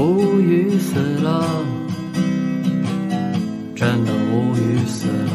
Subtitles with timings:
[0.00, 1.42] 无语死了，
[3.74, 5.32] 真的无语死了。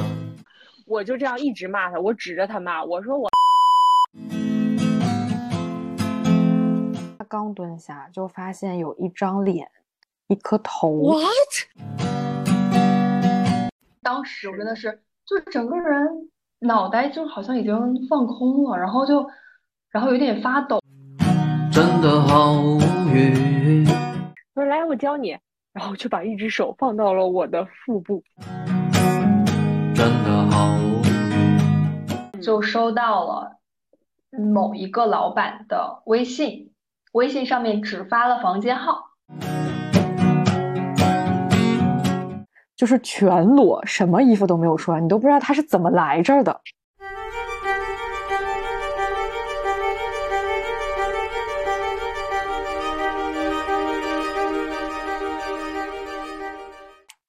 [0.88, 3.30] 我就这样一直骂他，我指着他骂，我说我
[7.18, 9.70] 他刚蹲下，就发现有一张脸，
[10.28, 11.12] 一颗头。
[11.12, 11.28] what？
[14.02, 16.08] 当时我真的是，就是整个人
[16.60, 17.74] 脑袋就好像已经
[18.08, 19.28] 放空了，然后就，
[19.90, 20.80] 然后有点发抖。
[21.70, 22.80] 真的好无
[23.14, 23.86] 语，
[24.94, 25.36] 我教你，
[25.74, 28.24] 然后就把一只手放到了我的腹部。
[29.96, 32.40] 真的好无语。
[32.40, 33.58] 就收到了
[34.54, 36.72] 某一个老板的微信，
[37.14, 39.04] 微信上面只发了房间号。
[42.76, 46.62] 就是全裸，什么衣服都没有穿，你都不知道他是怎么来这儿的。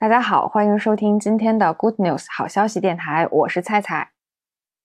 [0.05, 4.11] 大家好，欢迎收听今天的 Good News 好消息电台，我是菜菜。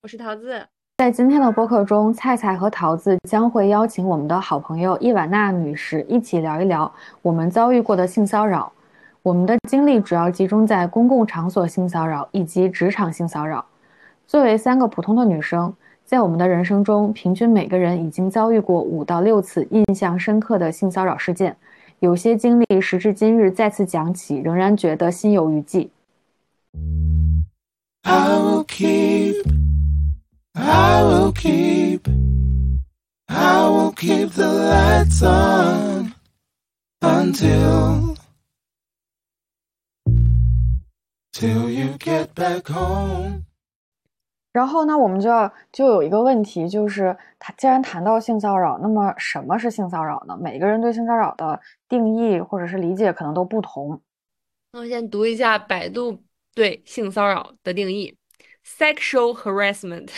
[0.02, 0.66] 我是桃子，
[0.98, 6.90] 在今天的播客中，菜菜和桃子将会邀请我们的好朋友伊婉娜女士一起聊一聊
[7.22, 8.72] 我们遭遇过的性骚扰。
[9.22, 13.66] 我们的精力主要集中在公共场所性骚扰以及职场性骚扰。
[14.26, 15.74] 作为三个普通的女生，
[16.06, 21.58] 在我们的人生中，平均每个人已经遭遇过五到六次印象深刻的性骚扰事件。
[22.00, 25.90] 有些经历时至今日再次讲起，仍然觉得心有余悸。
[41.32, 43.49] Till you get back home.
[44.52, 50.36] 然后呢，我们就要就有一个问题，就是他既然谈到性骚扰，那么什么是性骚扰呢？
[50.42, 54.02] 每个人对性骚扰的定义或者是理解可能都不同。
[54.72, 56.24] 那我先读一下百度
[56.56, 58.18] 对性骚扰的定义
[58.66, 60.10] ：sexual harassment，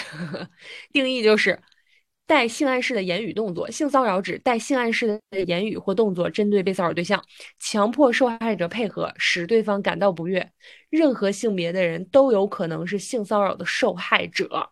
[0.92, 1.60] 定义就是
[2.28, 3.70] 带性暗示的言语动作。
[3.70, 7.22] 性骚扰指带性暗示的言语或动作针对被骚扰对象，
[7.60, 10.52] 强迫受害者配合，使对方感到不悦。
[10.90, 14.70] 任何性别的人都有可能是性骚扰的受害者。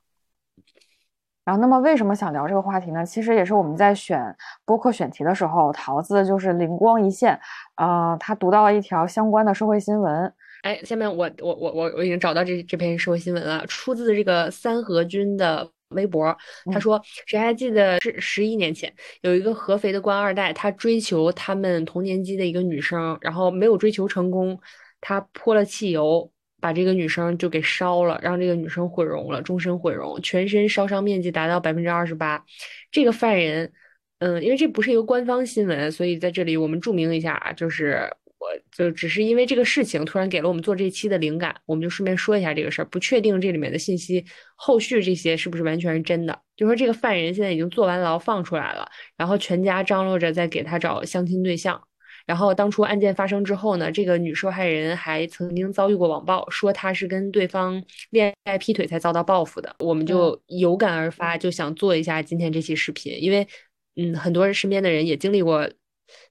[1.46, 3.04] 然后，那么为什么想聊这个话题呢？
[3.04, 4.24] 其实也是我们在选
[4.66, 7.40] 播客选题的时候，桃子就是灵光一现，
[7.76, 10.32] 呃，他读到了一条相关的社会新闻，
[10.62, 16.36] 哎，下面我我我我我已经找到这这篇社会新闻了，出自这个三河君的微博。
[16.72, 24.60] 他嗯说：“谁还记得是十一年前有一个合肥的官二代，他追求他们同年级的一个女生，然后没有追求成功，
[25.02, 32.44] 他泼了汽油。”把这个女生就给烧了，让这个女生毁容了，终身毁容，全身烧伤面积达到百分之二十八。
[32.92, 33.72] 这个犯人，
[34.18, 46.42] 嗯，因为这不是一个官方新闻，所以在这里我们注明一下啊，就是我就只是因为这个事情突然给了我们做这期的灵感，我们就顺便说一下这个事儿，不确定这里面的信息后续这些是不是完全是真的。
[46.56, 51.82] 就说这个犯人现在已经坐完牢放出来了，然后全家张罗着在给他找相亲对象。
[52.26, 59.76] 然后当初案件发生之后呢，这个女受害人还曾经遭遇过网暴，说她是跟对方恋爱劈腿才遭到报复的。
[59.80, 63.48] 我们就有感而发，就想做一下今天这期视频，因为
[63.96, 65.68] 嗯，很多人身边的人也经历过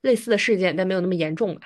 [0.03, 1.63] 类似的事件，但没有那么严重吧。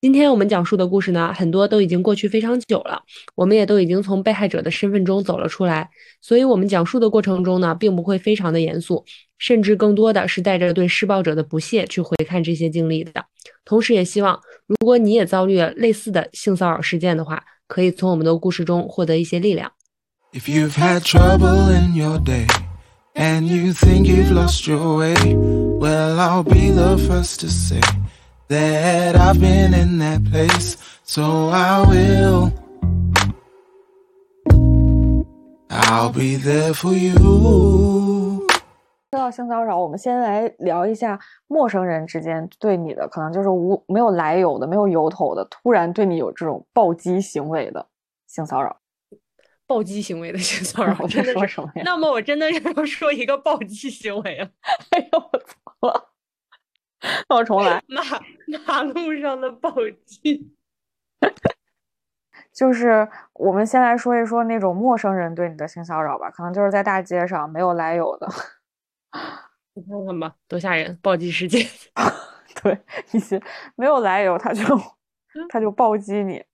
[0.00, 3.02] 今天我们讲述的故事呢，很多都已经过去非常久了，
[3.34, 9.04] 我们也都已经从被害者的身份中走了出来，所以我们讲述的过程中呢，并不会非常的严肃，
[9.38, 13.24] 甚至更多的是带着对施暴者的不屑去回看这些经历的。
[13.64, 19.72] 同时，也希望如果你也遭遇了类似的性骚扰事件的话，可以从我们的故事中获得一些力量。
[20.32, 22.46] If you've had trouble in your day
[23.14, 25.16] and you think you've lost your way,
[25.80, 27.80] well, I'll be the first to say
[28.48, 32.52] that I've been in that place, so I will.
[35.70, 38.46] I'll be there for you.
[39.10, 47.86] 说到性骚扰，我们先来聊一下陌生人之间对你的，可能就是无没有来由的、没有由头的，突然对你有这种暴击行为的
[48.26, 48.76] 性骚扰。
[49.66, 51.82] 暴击行为的性骚扰， 我在真的是说什么呀？
[51.86, 54.48] 那么我真的是要说一个暴击行为了，
[54.90, 56.17] 哎呦，我操了，那
[57.28, 57.82] 我重来。
[57.88, 58.02] 马
[58.66, 59.70] 马路上的暴
[60.04, 60.52] 击。
[62.52, 68.26] 就是我们先来说一说那种陌生人对你的性骚扰吧，可能就是在大街上没有来由的，
[69.74, 70.98] 你看看吧，多吓人！
[71.00, 71.64] 暴击事件，
[72.62, 72.76] 对，
[73.12, 73.40] 一些
[73.76, 74.64] 没有来由他就
[75.48, 76.44] 他就暴击你。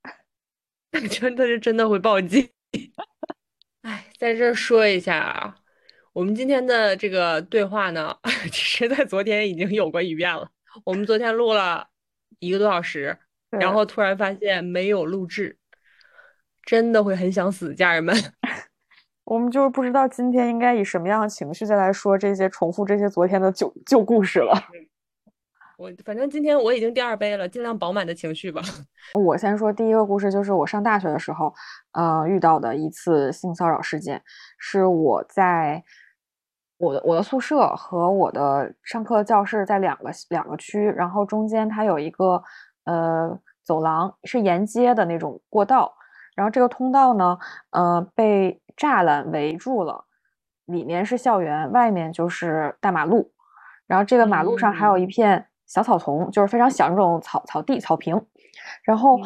[1.10, 2.52] 真的是真的会暴击。
[3.82, 5.56] 哎，在这儿说一下啊，
[6.14, 8.16] 我们今天的这个对话呢，
[8.52, 10.48] 其实在昨天已经有过一遍了。
[10.84, 11.88] 我们昨天录了
[12.38, 13.18] 一个多小时，
[13.50, 15.58] 然后突然发现没有录制，
[16.62, 18.14] 真的会很想死，家人们。
[19.24, 24.54] 我们就是不知道今天应该以什么样的情绪再来说这些重复这些昨天的旧旧故事了。
[25.76, 28.62] 我反正今天我已经第二杯了，尽量饱满的情绪吧。
[29.14, 31.52] 我先说第一个故事，就是我上大学的时候，
[31.90, 34.22] 呃，遇到的一次性骚扰事件，
[34.56, 35.82] 是我在
[36.78, 42.42] 我的我的宿舍和我的上课教室在两个两个区，然后中间它有一个
[42.84, 45.94] 呃走廊，是沿街的那种过道，
[46.34, 47.38] 然后这个通道呢，
[47.70, 50.04] 呃，被栅栏围住了，
[50.66, 53.30] 里面是校园，外面就是大马路，
[53.86, 58.20] 然后这个马路上还有一嗯片小草丛，就是非常小那种草草地草坪，
[58.82, 59.18] 然后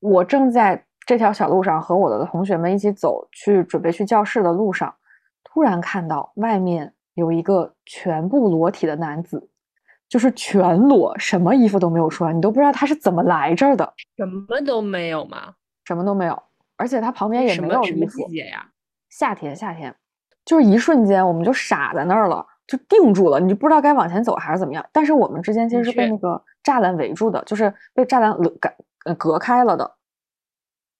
[0.00, 4.92] 我正在这条小路上和我的同学们一起走去准备去教室的路上，
[5.52, 9.50] 突然看到外面有一个全部裸体的男子，
[10.08, 15.54] 就是全裸，什么衣服都没有穿，你都不知道他是怎么来这儿的，什么都没有吗？
[15.84, 16.42] 什么都没有，
[16.76, 18.28] 而且他旁边也什没么什么季有衣服。
[18.30, 18.66] 节呀？
[19.10, 19.94] 夏天，夏天，
[20.46, 24.82] 就是一瞬间我们就傻在那儿了，就定住了，你就不知道该往前走还是怎么样。
[24.90, 29.96] 但是我们之间其实是被那个栅栏围住的，就是被栅栏隔隔开了的。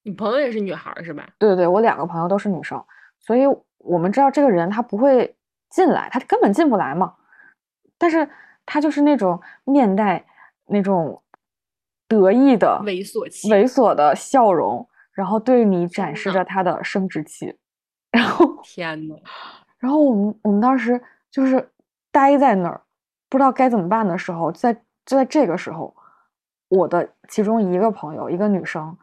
[0.02, 1.26] 你朋友也是女孩儿是吧？
[1.38, 2.84] 对对对，我两个朋友都是女生，
[3.18, 3.46] 所以
[3.82, 5.36] 我们知道这个人他不会
[5.70, 7.14] 进来，他根本进不来嘛。
[7.98, 8.28] 但是
[8.66, 10.24] 他就是那种面带
[10.66, 11.22] 那种
[12.08, 17.56] 得意的猥琐气猥琐的笑容，然后对你展示着他的生殖器，
[18.10, 19.14] 然后天呐，
[19.78, 21.00] 然后我们我们当时
[21.30, 21.70] 就是
[22.10, 22.80] 呆在那儿，
[23.28, 24.74] 不知道该怎么办的时候，在
[25.06, 25.94] 就在这个时候，
[26.68, 28.96] 我的其中一个朋友，一个女生，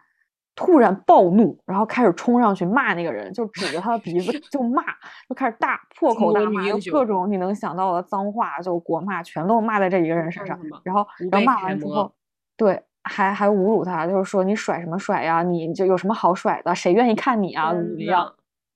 [0.59, 4.83] 突然暴怒，然后开始冲上去骂那个人，就指着他的鼻子 就骂，
[5.29, 6.61] 就开始大破口大骂，
[6.91, 10.59] 各种你能想到的脏话，就国骂，全都骂在这一个人身上。
[10.83, 12.11] 然后然后骂完之后，
[12.57, 15.41] 对，还还侮辱他，就是说你甩什么甩呀？
[15.41, 16.75] 你就有什么好甩的？
[16.75, 17.73] 谁愿意看你啊？
[17.73, 18.33] 怎么怎么样？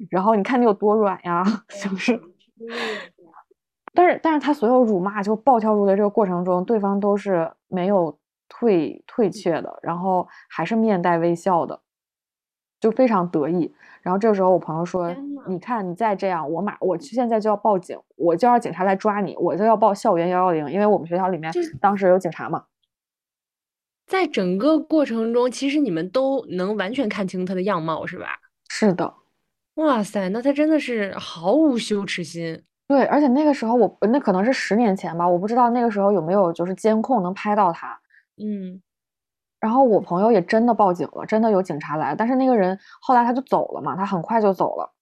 [0.09, 2.19] 然后你看你有多软呀， 是不是。
[3.93, 11.81] 但是，但是他所有辱骂就暴跳如雷这个过程中，对方都是没有退退却的，然后还是面带微笑的，
[12.79, 13.73] 就非常得意。
[14.01, 15.15] 然后这个时候，我朋友说
[15.47, 22.65] ：“你看，你再这样，我马我现在就要报警，我就要警察来抓你，我就要报校园幺幺零，因为我们学校里面就是当时有警察嘛。
[24.05, 28.39] 在整个过程中，其实你们都能完全看清他的样貌，是吧？
[28.67, 29.13] 是的，
[29.75, 32.61] 哇塞，那他真的是毫无羞耻心。
[32.85, 37.97] 对，而且那个时候我那可能是十年前吧，我不知道那个时候有没有就是监控能拍到他。
[38.37, 38.81] 嗯，
[39.59, 44.93] 然后我朋友也真的报警了，真的有警察来，但是那个人后来他就走了嘛，他很快就走了。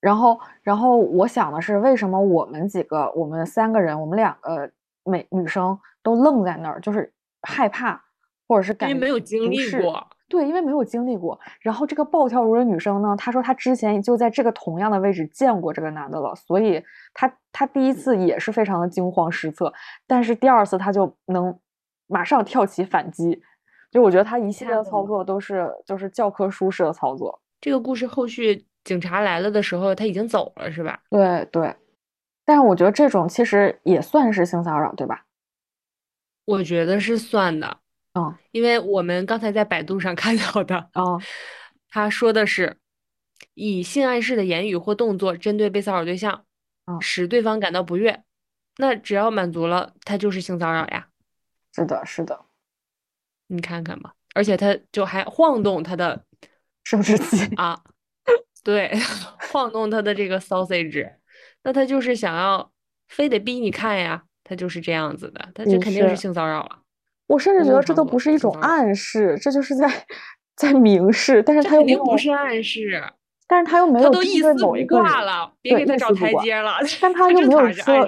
[0.00, 4.70] 然后，然后我想的是，为什么我们几个，我们三个人，我们两个
[5.04, 7.12] 每女生都愣在那儿，就是
[7.42, 8.02] 害怕，
[8.48, 10.08] 或者是因感觉没有经历过。
[10.30, 11.38] 对，因为没有经历过。
[11.60, 16.82] 然后这个暴跳如雷女生呢，她说她之前就在这个同样的位置见过这个男的了，所以
[17.12, 19.74] 她她第一次也是非常的惊慌失措，
[20.06, 21.58] 但是第二次她就能
[22.06, 23.42] 马上跳起反击。
[23.90, 27.42] 就我觉得她一系列的操作都是就是教科书式的操作。
[27.60, 30.98] 这个故事后续警察来了的时候，他已经走了，是吧？
[31.10, 31.74] 对对，
[32.44, 35.24] 但是我觉得这种其实也算是性骚扰，对吧？
[36.46, 37.76] 我觉得是算的，
[38.14, 41.20] 嗯因为我们刚才在百度上 看到的，哦
[41.88, 42.76] 他说的是
[43.54, 46.44] 以性暗示的言语或动作针对被骚扰对象，
[46.86, 48.22] 嗯使对方感到不悦，
[48.78, 51.08] 那只要满足了，他就是性骚扰呀。
[51.74, 52.44] 是的，是的，
[53.48, 56.24] 你看看吧，而且他就还晃动他的
[56.84, 57.54] 生殖器。
[57.56, 57.80] 啊，
[58.64, 58.92] 对，
[59.52, 61.12] 晃动他的这个 sausage，
[61.62, 62.72] 那他就是想要
[63.08, 66.79] 非得逼你看呀，他就是这样子的，他这肯定是性骚扰了。
[67.30, 69.88] 我甚至觉得这都不是一种暗示，这就是在
[70.56, 73.00] 在明示，但是他又没有，不是暗示，
[73.46, 76.78] 但是他又没有针对某一个人，了，别对给他找台阶了。
[77.00, 78.06] 但 他又没有说？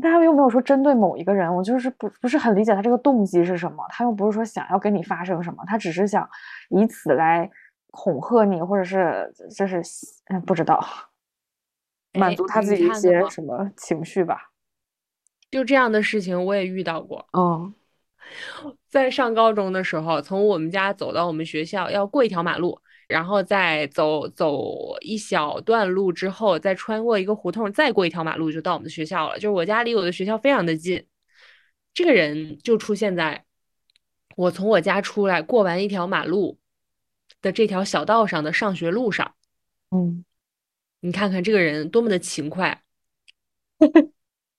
[0.00, 6.28] 但他又没有说针对某一个人，我就是不不是很理解他这个动机是什么，他又不是说想要跟你发生什么，他只是想
[6.70, 7.50] 以此来
[7.90, 9.82] 恐吓你，或者是就是
[10.26, 10.80] 嗯不知道
[12.12, 14.50] 满哎足他自己一些什么情绪吧，
[15.50, 17.26] 就这样的事情我也遇到过。
[17.32, 17.74] 嗯
[18.88, 29.34] 在上高中的时候，从我们家走到我们学校要过一条马路，然后再走走一小段路之后，再穿过一个胡同，再过一条马路就到我们的学校了。
[29.36, 31.06] 就是我家离我的学校非常的近。
[31.94, 33.44] 这个人就出现在
[34.36, 36.58] 我从我家出来过完一条马路
[37.40, 39.34] 的这条小道上的上学路上。
[39.90, 40.24] 嗯
[41.00, 42.82] 你看看这个人多么的勤快，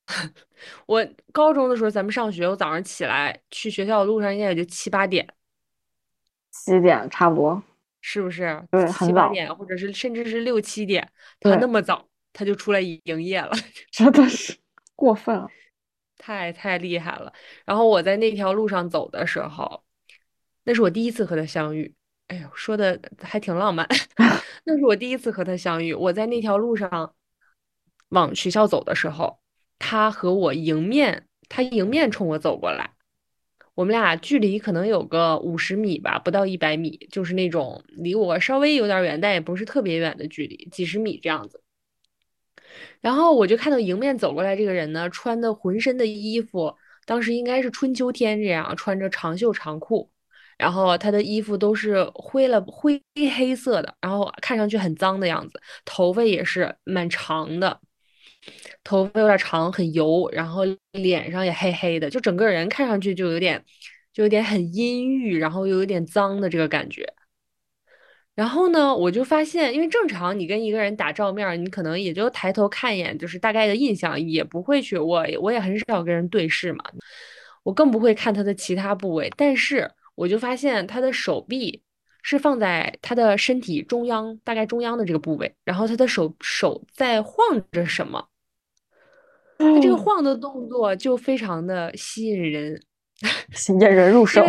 [0.88, 5.28] 我高中的时候，咱们上学，我早上起来去学校的路上，应该也就七八点，
[6.52, 7.62] 七点差不多。
[8.00, 8.66] 是不是？
[8.72, 11.12] 对七八点，或者是甚至是六七点，
[11.42, 13.52] 他那么早他就出来营业了，
[13.92, 14.58] 真的是
[14.96, 15.48] 过分了。
[16.18, 17.34] 太太厉害了。
[17.66, 19.84] 然后我在那条路上走的时候，
[20.64, 21.94] 那是我第一次和他相遇。
[22.28, 23.86] 哎呦，说的还挺浪漫。
[24.64, 25.94] 那是我第一次和他相遇。
[25.94, 27.14] 我在那条路上
[28.10, 29.40] 往学校走的时候，
[29.80, 32.92] 他和我迎面，他迎面冲我走过来。
[33.76, 41.62] 我们俩距离可能有个五十米吧，不到一百米，就是那种离我稍微有点远，但也不是特别远的距离，几十米这样子。
[43.02, 50.10] 然后我就看到迎面走过来这个人呢，穿的浑身的衣服，当时应该是春秋天这样，穿着长袖长裤，
[50.58, 53.02] 然后他的衣服都是灰了灰
[53.38, 57.80] 黑色的，然后看上去很脏的样子，头发也是蛮长的，
[58.84, 63.64] 头发有点长，很油，然后脸上也黑黑的，就整个人看上去就有点，
[64.14, 67.14] 就有点很阴郁，然后又有点脏的这个感觉。
[68.36, 76.84] 然后呢，我就发现，因为正常你跟一个人打照面，你可能也就抬头看一眼，就是大概的印象，也不会去，我我也很少跟人对视嘛，
[77.64, 79.32] 我更不会看他的其他部位。
[79.36, 81.82] 但是我就发现他的手臂
[82.22, 88.28] 是放在他的身体中央，大概中央的这个部位，然后他的手手在晃着什么，
[89.58, 92.82] 他这个晃的动作就非常的吸引人。
[93.70, 94.46] 引人入胜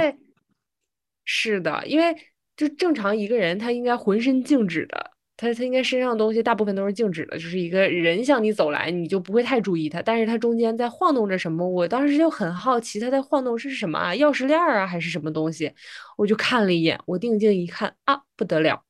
[1.25, 2.15] 是的，因为
[2.55, 15.73] 就正常一个人，他应该浑身静止的，他他应该身上的东西大部分都是静止的，就是一个人向你走来，你就不会太注意他，但是他中间在晃动着什么，我当时就很好奇他在晃动是什么啊，钥匙链儿啊还是什么东西，
[16.19, 18.83] 我就看了一眼，我定睛一看啊，不得了，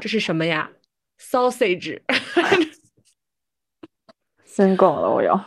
[0.00, 0.70] 这是什么呀
[1.20, 2.00] ？sausage。
[4.56, 5.38] 心梗了，我要。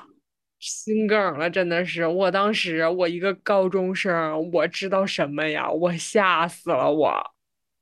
[0.59, 2.05] 心梗了，真的是！
[2.05, 5.67] 我当时我一个高中生，我知道什么呀？
[5.71, 7.11] 我吓死了我，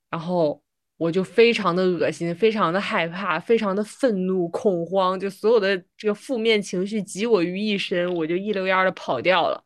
[0.10, 0.64] 然后
[0.96, 9.62] 我就非常的恶心，非常的害怕，非常的愤怒、恐慌，就所有的这个负面情绪集我于一身，我就一溜烟的跑掉了。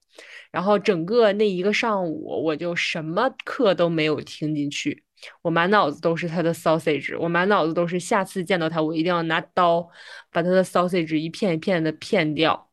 [0.52, 5.04] 然后整个那一个上午，我就什么课都没有听进去，
[5.42, 9.90] 我满脑子都是他的 sausage，我满脑子都是下次见到他，我一定要拿刀
[10.32, 12.70] 把他的 sausage 一片一片的片掉。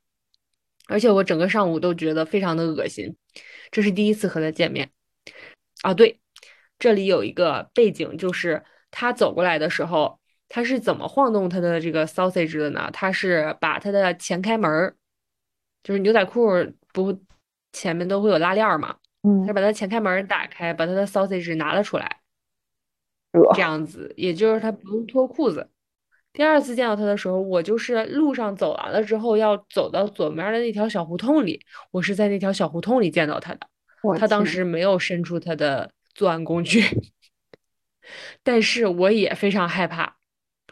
[0.87, 3.15] 而且我整个上午都觉得非常的恶心，
[3.71, 4.91] 这是第一次和他见面。
[5.83, 6.19] 啊，对，
[6.79, 12.89] 这里有一个背景，就是他走过来的时候，他是怎么晃动他的这个 sausage 的呢？
[12.91, 14.97] 他是把他的前开门儿，
[15.83, 16.49] 就是牛仔裤
[16.95, 17.23] 不
[17.73, 22.18] 前面都会有拉链儿嘛，嗯他，把他前开门儿打开，把他的 sausage 拿了出来，呃
[23.55, 25.69] 这样子，也就是他不用脱裤子。
[26.33, 33.61] 第二次见到他的时候，我就是路上走完了之后，要走到左面的那条小胡同里，我是在那条小胡同里见到他的。
[34.19, 36.85] 他当时没有伸出他的作案工具，
[38.45, 40.17] 但是我也非常害怕。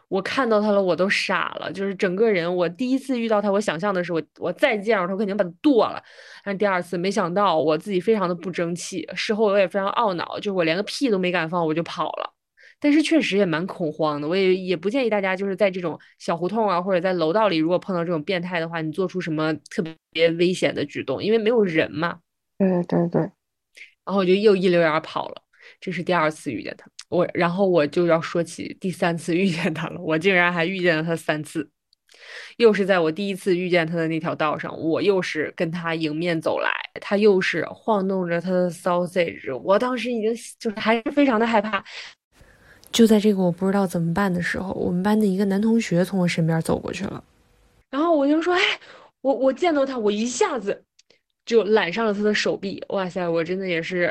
[0.08, 2.54] 我看到他了，我都傻了，就是整个人。
[2.54, 6.00] 我第一次遇到他，我想象的是我我再见着他，我肯定把他剁了。
[6.44, 12.32] 但是第二次，没想到我自己非常的不争气，事后我也非常懊恼，就是我连个屁都没敢放，我就跑了。
[12.78, 22.18] 但是确实也蛮恐慌的，我也也不建议大家就是在这种小胡同啊，或者在楼道里，如果碰到这种变态的话，你做出什么特别危险的举动，因为没有人嘛。
[22.58, 23.20] 对对对，
[24.04, 25.42] 然后我就又一溜烟儿跑了。
[25.80, 31.68] 这是第二次遇见他，我然后我就要说起第三次遇见他了，我竟然还遇见了他三次，
[32.56, 41.84] 又是在我第一次遇见他的那条道上，我又是跟他迎面走来，他又是晃动着他的 sausage，我当时已经就是还是非常的害怕。
[42.96, 47.22] 就在这个我不知道怎么办的时候，我们班的一个男同学从我身边走过去了，
[47.90, 48.60] 然后我就说：“哎，
[49.20, 50.82] 我我见到他，我一下子
[51.44, 54.10] 就揽上了他的手臂，哇塞，我真的也是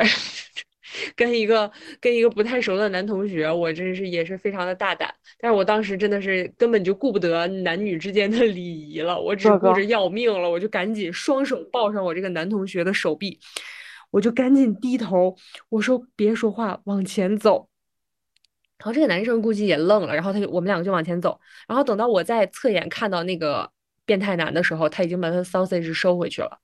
[1.17, 13.39] 跟一个跟一个不太熟的男同学，我真是也是非常的大胆，但是我当时真的是根本就顾不得男女之间的礼仪了，我只顾着要命了，我就赶紧双手抱上我这个男同学的手臂，
[14.11, 15.35] 我就赶紧低头，
[15.69, 17.67] 我说别说话，往前走。
[18.77, 23.71] 然后这个男生估计也愣了，然后他就我们两个就往前走，然后等到我在侧眼看到那个
[24.05, 26.59] 变态男的时候，他已经把他的 sausage 收回去了。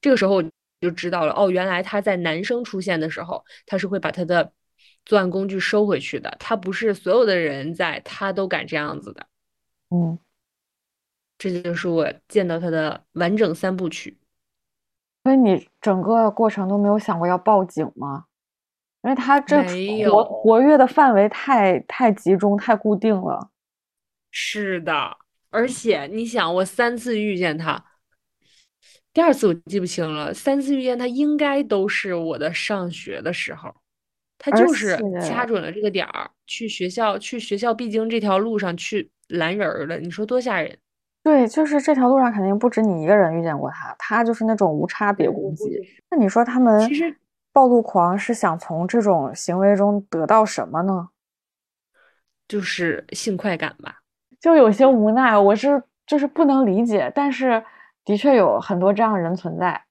[0.00, 0.44] 这个时候我
[0.80, 4.52] 就知道了，哦，原来他在男生出现的时候，他是会把他的
[5.04, 6.34] 作案工具收回去的。
[6.38, 9.26] 他不是所有的人在，他都敢这样子的。
[9.90, 10.18] 嗯，
[11.36, 14.18] 这就是我见到他的完整三部曲。
[15.24, 18.26] 所以你整个过程都没有想过要报警吗？
[19.02, 23.50] 因为他这活没有活跃的范围太太集中、太固定了。
[24.30, 25.16] 是的，
[25.50, 27.84] 而且你想，我三次遇见他，
[29.12, 33.74] 第二次我记不清了，三次遇见他应该都是我的上学的时候，
[34.36, 40.76] 他就是掐准了这个点儿，去学校去学校必经这条路上去拦人儿了，你说多吓人？
[41.22, 45.80] 对，就是这条路上肯定不止你一个人遇见过他，他就是那种无差别攻击。
[46.10, 47.14] 那你说他们其实
[47.58, 51.08] 暴露狂是想从这种行为中得到什么呢？
[52.46, 53.96] 就是性快感吧。
[54.38, 57.64] 就有些无奈，我是就是不能理解，但是
[58.04, 59.86] 的确有很多这样的人存在。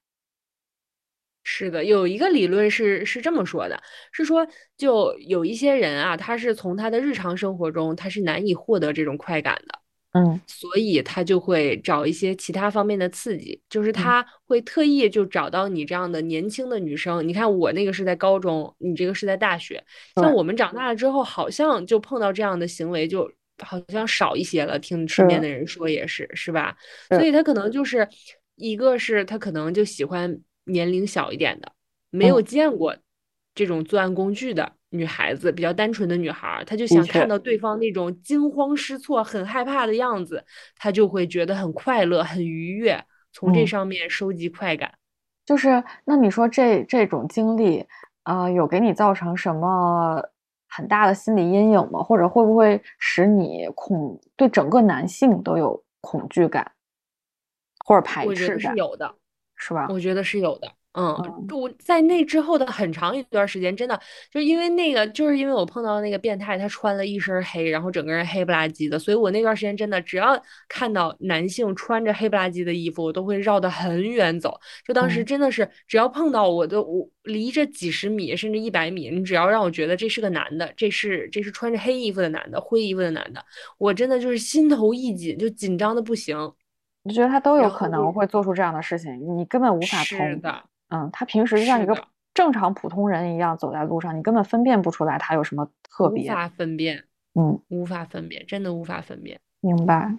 [1.42, 3.82] 是的，有一个理论是是这么说的，
[4.12, 4.48] 是说
[4.78, 9.78] 就有一些人啊，他是从他的日常生活中他是难以获得这种快感的。
[10.18, 17.26] 嗯所以他就会找一些其他方面的刺激，就是嗯他会特意就找到你这样的年轻的女生。
[17.26, 19.82] 你看我那个是在高中，你这个是在大学。
[20.16, 23.30] 像我们长大了之后，好像就碰到这样的行为就
[23.62, 24.78] 好像少一些了。
[24.78, 26.76] 听身边的人说也是，是吧？
[27.08, 28.08] 所以他可能就是
[28.56, 31.72] 一个是他可能就喜欢年龄小一点的，
[32.10, 32.96] 没有嗯见过
[33.54, 40.44] 这种作案工具的女孩子，比较单纯的女孩儿，她就想看到对方那种惊慌失措、很害怕的样子，
[40.76, 44.92] 她就会觉得很快乐、很愉悦，从这嗯上面收集快感。
[45.44, 47.86] 就是那你说这这种经历，
[48.24, 50.22] 呃，有给你造成什么
[50.68, 52.02] 很大的心理阴影吗？
[52.02, 56.72] 或者会不会使你恐对整个男性都有恐惧感，
[57.84, 59.14] 或者排我觉得是斥感，有的，
[59.56, 59.86] 是吧？
[59.90, 60.70] 我觉得是有的。
[60.92, 64.00] 嗯，嗯我在那之后的很长一段时间，真的
[64.32, 74.58] 就因为那个，就是因为我碰到那个变态，他穿了一身黑，然后整个人黑不拉几的，所以我那段时间真的只要看到男性穿着黑不拉几的衣服，我都会绕得很远走。
[74.86, 83.44] 就当时嗯真的是，只要碰到我都我离着几十米甚至一百米，你只要让我觉得这是个男的，这是这是穿着黑衣服的男的，灰衣服的男的，
[83.76, 86.36] 我真的就是心头一紧，就紧张的不行。
[87.04, 96.24] 我觉得他都有可能会做出这样的事情，你根本无法是从的，嗯，他平时就像一个正常普通人一样走在路上，你根本分辨不出来他有什么特别。
[96.24, 99.40] 无法分辨，嗯，无法分辨，真的无法分辨。
[99.60, 100.14] 明白。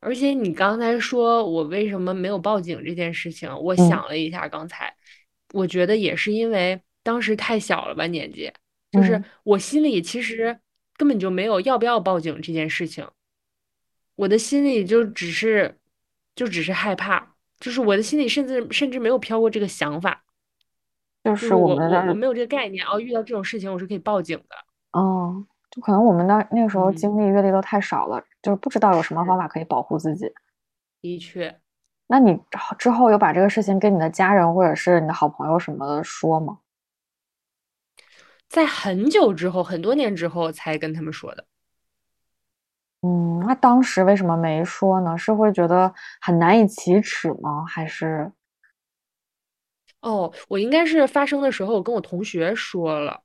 [0.00, 4.94] 而且你刚才说我为什么没有报警这件事情，我嗯想了一下，刚才
[5.52, 8.52] 我觉得也是因为当时太小了吧，年纪，
[8.90, 10.58] 就是嗯我心里其实
[10.96, 13.06] 根本就没有要不要报警这件事情，
[14.16, 15.78] 我的心里就只是
[16.34, 17.33] 就只是害怕，
[17.64, 20.22] 就是我的心里甚至甚至没有飘过这个想法，
[21.24, 24.54] 就就是是我我我我没有这个概念，哦，遇到这种事情我是可以报警的。
[24.92, 30.30] 哦，就可能我们的那个时候嗯经历阅历都太少了，就是不知道有什么方法可以保护自己。
[31.00, 31.58] 的确，
[32.06, 32.38] 那你
[32.78, 36.58] 之后有把这个事情跟你的家人或者是你的好朋友什么的说吗？
[38.46, 41.46] 在很久之后，很多年之后才跟他们说的。
[43.04, 45.16] 嗯，那当时为什么没说呢？
[45.18, 47.62] 是会觉得很难以启齿吗？
[47.66, 48.32] 还是
[50.00, 53.22] 哦，我应该是发生的时候，我跟我同学说了，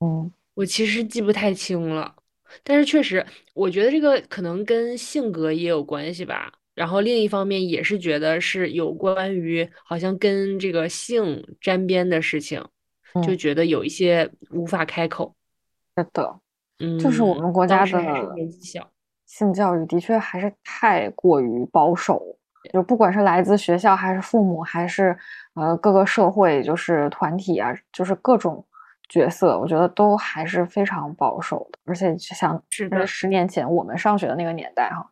[0.00, 2.14] 嗯我其实记不太清了，
[2.62, 6.52] 但是确实，我觉得这个可能跟性格也有关系吧。
[6.74, 12.62] 然后另一方面也是觉得是有关于好像跟这个性沾边的事情，
[13.20, 15.34] 就嗯，觉得有一些无法开口。
[15.96, 16.40] 是的，
[16.78, 17.98] 嗯就是我嗯，们国家的
[18.34, 18.90] 年纪小。
[19.32, 22.22] 性教育的确还是太过于保守，
[22.70, 25.16] 就不管是来自学校还是父母，还是
[25.54, 28.62] 呃各个社会就是团体啊，就是各种
[29.08, 31.78] 角色，我觉得都还是非常保守的。
[31.86, 35.10] 而且就像就是是的，十年前我们上学的那个年代哈，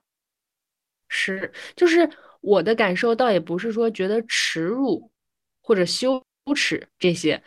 [1.09, 2.07] 是，就是
[2.43, 5.11] 我的感受倒也不是说觉得耻辱
[5.63, 6.23] 或者羞
[6.55, 7.43] 耻这些，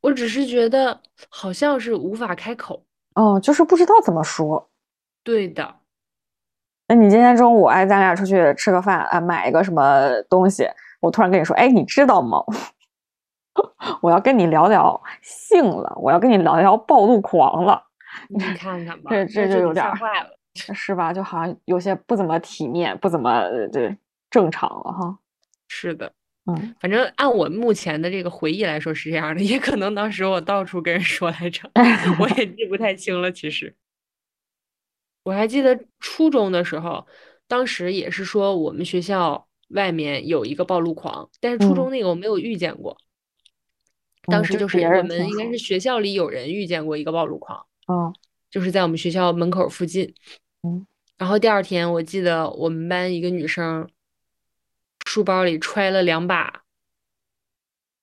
[0.00, 2.84] 我只是觉得好像是无法开口。
[3.14, 4.68] 哦，就是不知道怎么说。
[5.22, 5.74] 对的，
[6.88, 10.66] 那你今天中午哎，咱俩出去吃个饭啊，买一个什么东西，
[11.00, 12.38] 我突然跟你说，哎，你知道吗？
[14.02, 17.82] 我要跟你聊聊性了，我要跟你聊聊暴露狂了，
[18.28, 20.30] 你看看吧，这这就有点坏了。
[20.72, 21.12] 是吧？
[21.12, 23.96] 就好像有些不怎么体面，不怎么呃对
[24.30, 25.18] 正常了哈。
[25.68, 26.12] 是的，
[26.46, 31.68] 嗯，反正按我目前的这个回忆来说是这样的，也可能当时我到处跟人说来着，
[32.20, 33.32] 我也记不太清了。
[33.32, 33.74] 其实
[35.24, 37.04] 我还记得初中的时候，
[37.48, 42.96] 当时也是说我们学校外面有一个暴露狂，但是初嗯中那个我没有遇见过。
[44.26, 48.14] 当嗯，时就是我们应该是学校里有人遇见过一个暴露狂，嗯
[48.50, 50.14] 就是在我们学校门口附近。
[50.62, 53.88] 嗯然后第二天，我记得我们班一个女生
[55.06, 56.64] 书包里揣了两把，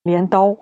[0.02, 0.56] 镰刀，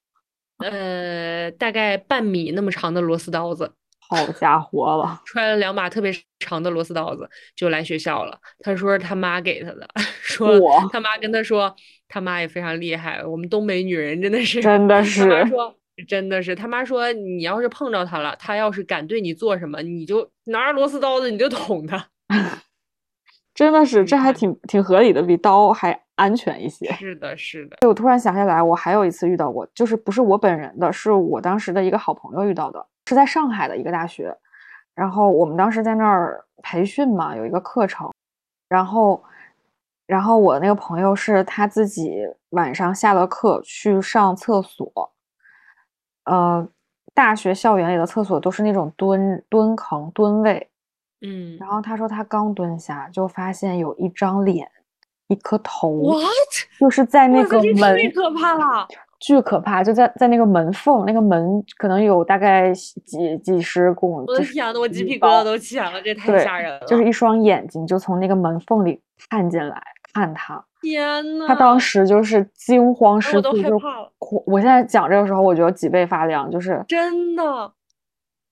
[0.58, 3.72] 呃，大概半米那么长的螺丝刀子。
[4.08, 8.38] 好家伙了， 揣了两把特别长的螺丝刀子就来学校了。
[8.60, 9.88] 他说他妈给他的，
[10.22, 11.74] 说哇他妈跟他说，
[12.08, 15.76] 他妈也非常厉害，我们东北女人真的是，真的是他妈是说。
[16.06, 22.06] 真的是，他妈说你要是碰着他了，他要是敢对你做什么，你就拿着螺丝刀子你就捅他。
[23.54, 26.92] 真的是，这还挺挺合理的，比刀还安全一些。
[26.92, 34.36] 是的，是的，我突然想起来，我还有一次遇到过，就是不是我本人的，是我当时的一个好朋友遇到的，是在上海的一个大学，
[34.94, 38.12] 然后我们当时在那儿培训嘛，有一个课程，
[38.68, 39.22] 然后，
[40.06, 45.12] 然后我那个朋友是他自己晚上下了课去上厕所，
[46.24, 46.68] 呃，
[47.14, 50.68] 大学校园里的厕所都是那种蹲蹲坑蹲位，
[51.20, 54.68] 嗯然后他说他刚蹲下就发现有一张脸，
[55.28, 55.90] 一颗头。
[55.90, 56.28] ，what？
[56.80, 58.88] 就是在那个门，太可怕了！
[59.26, 66.86] 巨可怕，就在在那个门缝，那个门可能有大概几几十公，我的天呐，我鸡皮疙瘩都起来了，这太吓人了。
[66.86, 73.80] 就是一双眼睛就从那个门缝里看进来看他，天呐，他当时就是惊慌失我都措，就。
[74.46, 77.72] 我现在讲这个时候，我觉得脊背发凉，就是真的，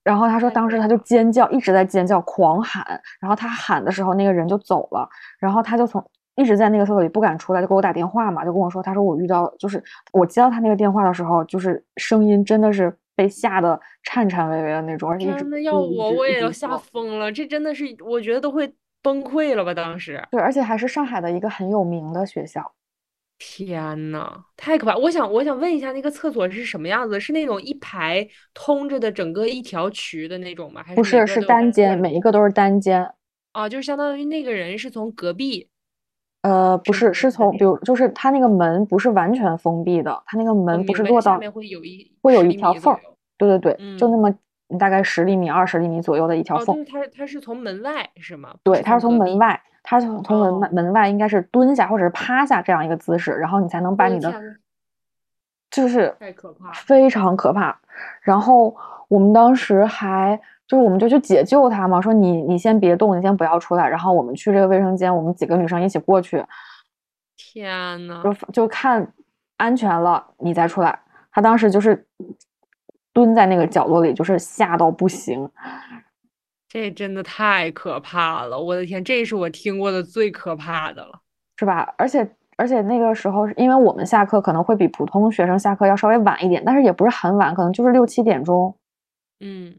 [0.03, 2.85] 然后他说当时他就尖叫，一直在尖叫，狂喊。
[3.21, 5.07] 然后他喊的时候，那个人就走了，
[5.39, 6.05] 然后他就从
[6.35, 19.73] 一直在那个厕所里不敢出来，就给我打电话嘛，就跟我说，他说我遇到，就是我接到他那个电话的时候，就是声音真的是被吓得颤颤巍巍的那种，而且真的要我我也要吓疯了，这真的是我觉得都会崩溃了吧？
[19.73, 22.73] 当时，对，而且还是上海的一个很有名的学校。
[23.37, 24.95] 天呐，太可怕！
[24.95, 27.19] 我想我想问一下，那个厕所是什么样子？
[27.19, 30.81] 是那种一排通着的整个一条渠的那种吗？
[30.81, 33.05] 还是不是，是单间每一个都是单间。
[33.51, 33.67] 啊？
[33.67, 35.67] 就是相当于那个人是从隔壁
[36.45, 42.99] 呃，不是，是是从，比如，就是它那个门不是完全封闭的，它那个门不是落到，会有一会有一条缝儿
[43.35, 46.85] 对对对，就那嗯么大概十厘米、二十厘米左右的一条哦，缝就。
[46.85, 48.53] 是他他是从门外是吗？
[48.61, 49.17] 对，它是从。
[49.17, 54.31] 门外，它是从从门外哦门外应该是蹲下或者是趴下这样一个姿势，然后你才能把你的
[55.71, 57.75] 就是太可怕非常可怕。
[58.21, 58.75] 然后
[59.07, 66.43] 我们当时还就是我们就去解救他嘛，说你你先别动，你先不要出来，然后我们去这个卫生间，我们几个女生一起过去，
[67.35, 69.13] 天呐，就就看
[69.57, 70.99] 安全了你再出来。
[71.31, 72.07] 他当时就是
[73.13, 75.49] 蹲在那个角落里，就是吓到不行。
[76.67, 78.59] 这真的太可怕了！
[78.59, 81.21] 我的天，这是我听过的最可怕的了。
[81.57, 81.93] 是吧？
[81.97, 88.75] 而且而且那个时候，因为我们下课可能会比普通学生下课要稍微晚一点，但是也不是很晚，可能就是六七点钟。
[89.39, 89.75] 嗯，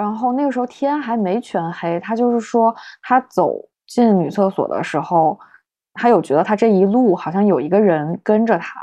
[0.00, 3.54] 然后那个时候天还没全黑，他就是说他走
[3.86, 5.38] 进女厕所的时候，
[5.92, 8.80] 他有觉得他这一路好像有一个人跟着他。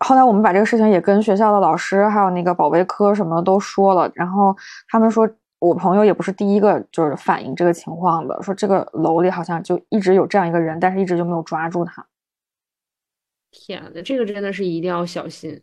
[0.00, 4.56] 后来我们把这个事情也跟学校的老师还有那个保卫科什么的都说了，然后
[4.88, 5.28] 他们说
[5.60, 12.04] 我朋友也不是第一个就是反映这个情况的，说这个楼里好像就一直有这样一个人，但是一直就没有抓住他。
[13.52, 15.62] 天呐，这个真的是一定要小心。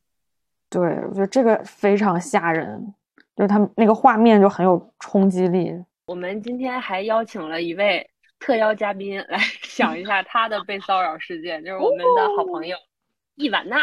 [0.70, 2.94] 对，我觉得这个非常吓人，
[3.38, 5.72] 就是他们那个画面就很有冲击力。
[6.08, 12.76] 我们今天还邀请了一位特邀嘉宾来 讲一下他的被骚扰事件，就是我们的好朋友
[13.36, 13.78] 伊婉娜。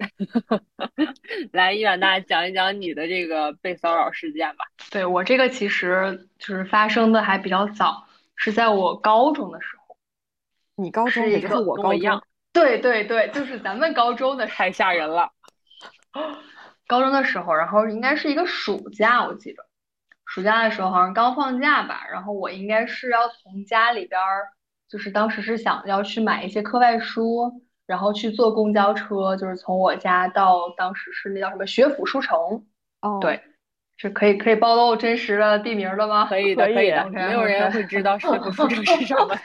[1.52, 4.64] 来，伊婉娜讲一讲你的这个被骚扰事件吧。
[4.90, 9.96] 对，我这个其实就是发生的还比较早，是在我高中的时候。
[10.76, 15.30] 你高中也就是我高一样中，对对对，就是咱们高中的太吓人了。
[16.90, 19.64] 高中的时候，然后应该是一个暑假，我记得
[20.26, 24.48] 暑假的时候好像刚放假吧，然后我应该是要从家里边儿，
[24.88, 32.36] 就是当时是想要去买一些课外书，然后去坐公交车，就是从我家到当时是那叫什么学府书城，
[33.02, 33.40] 哦，对，
[33.96, 36.26] 是可以可以暴露真实的地名的吗？
[36.28, 39.36] 可以的，可以的，没有人会知道学府书城是什么。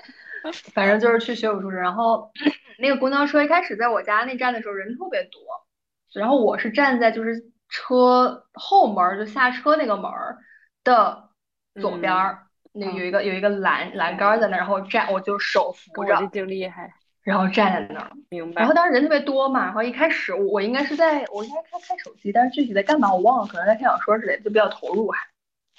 [0.74, 2.30] 反正就是去学府书城，然后
[2.78, 5.40] 那个公交车一开始在我家那站的时候人特别多，
[6.14, 10.38] 然后我是站在就是车后门儿就下车那个门儿
[10.82, 11.28] 的
[11.80, 16.92] 左边儿，那个有一个有一个栏栏杆在那儿，然后站我就手扶跟我这着，经历还
[17.22, 18.74] 然后站在那儿，明白然后。
[18.74, 25.18] 当时人特别多嘛，然后一开始我我应该是在我应该看看手机，但是具体在干嘛我忘了，可能在看小说之类的，就比较投入还。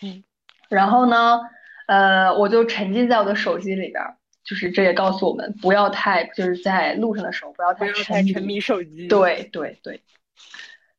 [0.03, 0.23] 嗯。
[0.69, 1.41] 然后呢，
[1.87, 4.15] 呃，我就沉浸在我的手机里边儿，
[4.45, 10.01] 就是这也告诉我们不要太就是在路上的时候不要太沉沉迷手机。，对对对。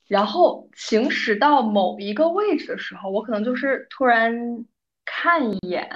[0.08, 4.64] 然后行驶到某一个位置的时候，我可能就是突然
[5.04, 5.88] 看一眼，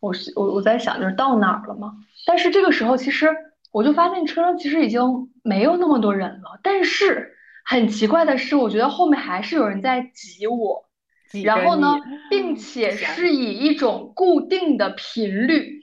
[0.00, 1.94] 我是我我在想就是到哪儿了吗？
[2.26, 3.28] 但是这个时候其实
[3.72, 5.00] 我就发现车上其实已经
[5.42, 10.88] 没有那么多人了，但是很奇怪的是，我觉得后面还是有人在挤我，
[11.30, 11.96] 挤然后呢，
[12.30, 15.82] 并且是以一种固定的频率，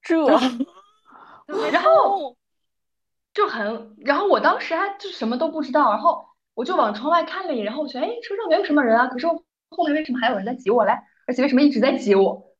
[0.00, 0.24] 这
[1.72, 2.36] 然后
[3.34, 6.24] 就很，然后我当时还就什么都不知道，然后
[6.54, 10.92] 我就往窗外看了一眼，然后我觉得，哎，车上没有什么人啊，可是后面为什么还有人在挤我嘞？
[11.26, 12.54] 而且为什么一直在挤我？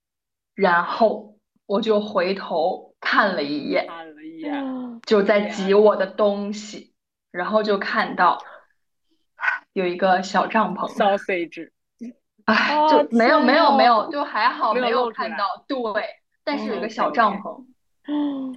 [0.55, 6.95] 然后我就回头看了一眼，看了一眼，就在挤我的东西，
[7.31, 8.39] 然后就看到
[9.73, 11.71] 有一个小帐篷，sausage，
[12.45, 16.05] 哎，哦就没有没有没有，哦就还好没有看到，对，
[16.45, 17.67] 但是有一哦个小帐篷。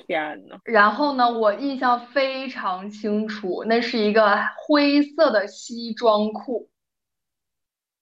[0.06, 6.70] 天呐，然后呢，我印象非常清楚，那是一个灰色的西装裤，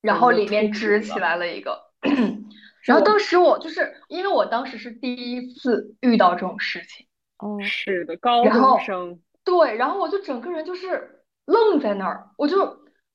[0.01, 1.91] 然后里面支起来了一个。
[2.83, 12.59] 然后当时我就是因为我当时是第一次遇到这种事情，哦，是的，高中生，对，然后我就整个人就是愣在那儿，我就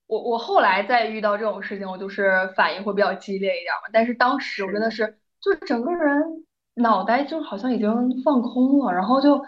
[0.07, 4.91] 我我后来再遇到这种事情，我就是反应会比较激烈一点嘛，但是当时我真的。
[4.91, 6.47] 是就是整个人
[6.79, 9.45] 脑袋就好像已经放空了，然后就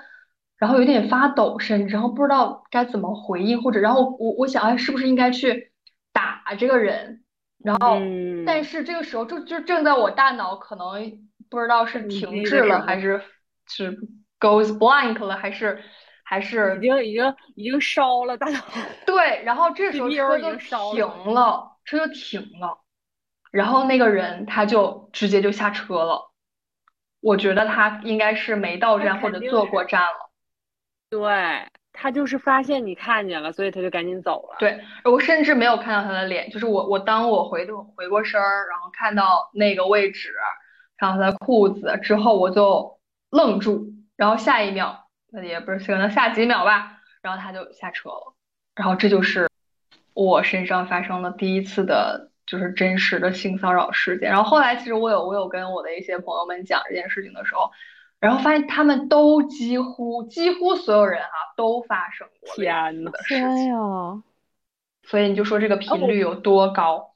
[0.56, 5.72] 然后有点发抖，甚至然后不知道该怎么回应，或者然后我我想哎是不是应该去
[6.12, 7.24] 打这个人，
[7.64, 10.84] 然后嗯，但是这个时候就就正在我大脑可能
[11.48, 13.22] 不知道是停滞了，还是
[13.66, 13.96] 是
[14.38, 15.82] goes blank 了，还是
[16.24, 18.58] 还是已经已经已经烧了，大脑，
[19.06, 22.78] 对，然后这时候车就停了，车就停了，
[23.50, 26.29] 然后那个人他就直接就下车了。
[27.20, 30.30] 我觉得他应该是没到站或者坐过站了。
[31.10, 34.56] 对他就是发现你看见了，所以他就赶紧走了。
[34.60, 40.32] 对，我甚至没有看到他的脸，就是我我当我回头回过身儿，然后看到那个位置，
[40.96, 48.34] 然后他的裤子之后，我就愣住，然后下一秒，那也不是可能下几秒吧，然后他就下车了，
[48.76, 49.48] 然后这就是
[50.14, 54.28] 我身上发生了第一次的，就是真实的性骚扰事件。
[54.28, 57.70] 然后后来其实我有我有跟我的一些朋友们讲这件事情的时候，
[58.18, 63.68] 然后发现他们都几乎几乎所有人啊、都发生过天的事天情。
[63.68, 64.22] 呀，
[65.04, 67.14] 所以你就说这个频率有多高？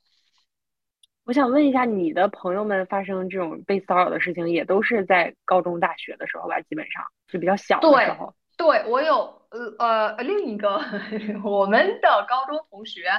[1.25, 6.61] 我想问一下，你的朋友们发生这种被骚扰的事情，也都是在高中、大学的时候吧？
[6.61, 8.35] 基本上就比较小的时候。
[8.57, 10.81] 对，我有呃呃另一个
[11.43, 13.11] 我们的高中同学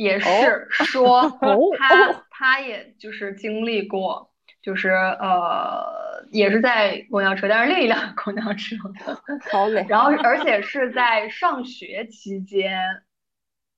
[0.00, 4.30] 也是 说哦他他也就是经历过，
[4.62, 5.84] 就是呃
[6.32, 8.76] 也是在公交车，但是另一辆公交车，
[9.52, 12.80] 好嘞，然后而且是在上学期间，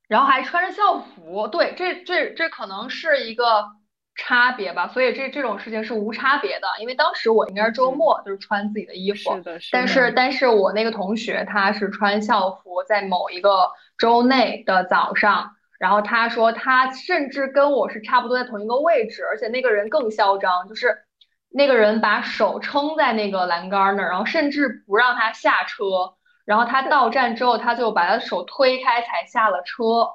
[0.07, 3.65] 然后还穿着校服，对，这这这可能是一个
[4.15, 20.97] 差别吧，所以这这种事情是无差别的，因为当时我应该是周末，就是穿自己的衣服，是的，是但是但是我那个同学他是穿校服，在某一个周内的早上，然后他说他甚至跟我是差不多在同一个位置，而且那个人更嚣张，就是
[21.51, 26.15] 那个人把手撑在那个栏杆那儿，然后甚至不让他下车，
[26.45, 30.07] 然后他到站之后，他就把他的手推开才下了车，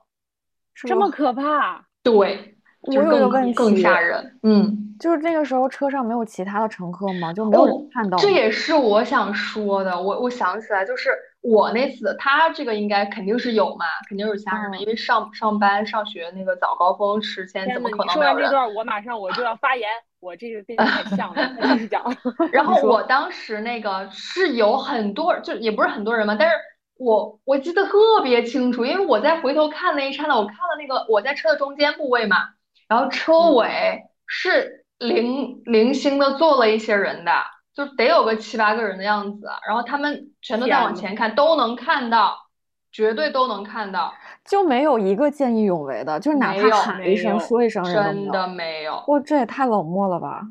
[0.73, 1.85] 这么可怕？
[2.01, 2.55] 对，
[2.89, 4.85] 就是我有个更更问题吓人，嗯。
[4.97, 7.31] 就是那个时候车上没有其他的乘客吗？
[7.31, 8.23] 就没有看到吗？
[8.23, 10.01] 这也是我想说的。
[10.01, 11.11] 我我想起来，就是
[11.49, 18.49] 我那次，他这个应该肯定是有嘛，肯定是有其他人嘛，嗯因为上上班上学那个早高峰时间，怎么可你能没有人？
[18.49, 22.03] 说完这段，我马上我就要发言，我这个变得太 像了，快继续讲。
[22.51, 26.55] 然后我当时那个是有很多，就也不是很多人嘛，但是
[26.97, 32.37] 我我记得特别清楚，因为我在回头看那一刹那，我看了那个我在车的中间部位嘛，
[32.89, 37.31] 然后车嗯尾是零零星的坐了一些人的，
[37.77, 42.35] 就得有个七八个人的样子，然后他们全都在往前看，都能看到，
[42.91, 44.11] 绝对都能看到，
[44.43, 47.83] 就没有一个见义勇为的，就是哪怕喊一声、说一声。
[47.85, 49.03] 真的没有。
[49.05, 50.41] 哇，这也太冷漠了吧！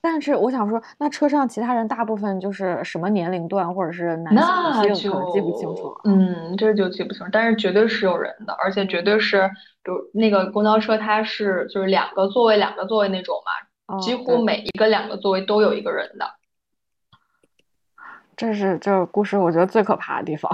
[0.00, 6.00] 但是我想说，那车上其他人大部分就是什么年龄段，或者是男性、那女性，可能记不清楚了。
[6.06, 9.48] 嗯，这就记不清，但是绝对是有人的，而且绝对是，
[9.84, 16.26] 比如那个公交车，它是就是两个座位两个座位那种嘛，哦几乎每一个两个座位都有一个人的。
[18.36, 20.50] 这是这个故事我觉得最可怕的地方。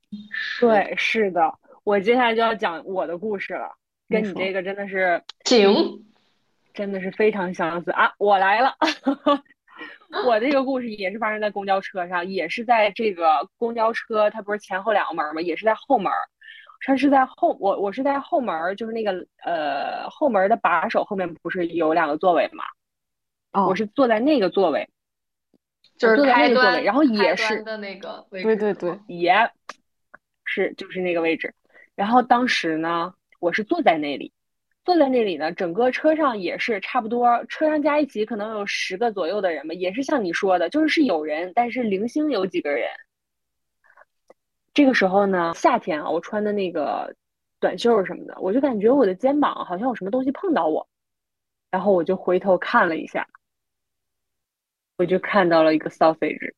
[0.60, 3.70] 对，是的，我接下来就要讲我的故事了，
[4.08, 6.02] 跟你这个真的是行，
[6.72, 8.10] 真的是非常相似啊！
[8.16, 8.74] 我来了，
[10.24, 15.42] 我这个故事也是发生在公交车上，也是在这个公交车，它不是前后两个门儿吗？
[15.42, 16.16] 也是在后门儿，
[16.80, 19.12] 它是在后，我我是在后门儿，就是那个
[19.44, 22.64] 呃后门儿的把手后面不是有两个座位吗？
[23.52, 24.88] 哦我，是坐在那个座位，
[25.98, 29.34] 就是那个座位然后也是的那个位对对对，也
[30.44, 31.52] 是就是那个位置。
[31.94, 34.32] 然后当时呢，我是坐在那里，
[34.84, 42.88] 坐在那里呢，整个车上也是差不多，车上加一起可能有十个左右的人吧，也是像你说的，就是是有人，但是零星有几个人。
[44.72, 47.12] 这个时候呢，夏天啊，我穿的那个
[47.58, 50.86] 短袖什么的，我就感觉我的肩膀好像有什么东西碰到我，
[51.70, 53.26] 然后我就回头看了一下，
[54.98, 56.52] 我就看到了一个 sausage，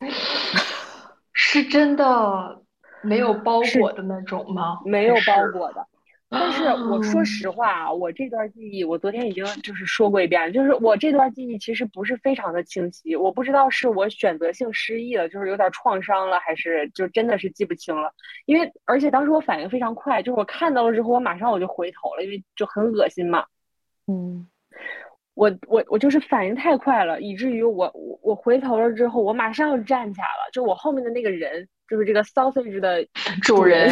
[1.32, 2.62] 是真的
[3.02, 4.80] 没有包裹的那种吗？
[4.84, 5.84] 没有包裹的。
[6.30, 18.12] 但是我说实话啊，我这段记忆，我昨天已经就是说过一遍，就是我这段记忆其实不是非常的清晰，我不知道是我选择性失忆了，就是有点创伤了，还是就真的是记不清了。
[18.46, 23.46] 因为而且当时我反应非常快，就是我看到了之后，我马上我就回头了，因为就很恶心嘛。
[24.08, 24.46] 嗯
[25.34, 33.04] 我我我就是反应太快了，以至于我我我回头了之后，我马上就站起来了，就我后面的那个人，就是这个 sausage 的
[33.42, 33.90] 主人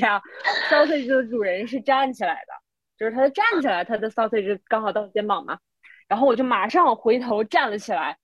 [0.00, 0.20] 呀，
[0.70, 2.52] sausage 的主人是站起来的，
[2.98, 5.58] 就是他站起来，他的 sausage 刚好到肩膀嘛，
[6.08, 8.16] 然后我就马上回头站了起来，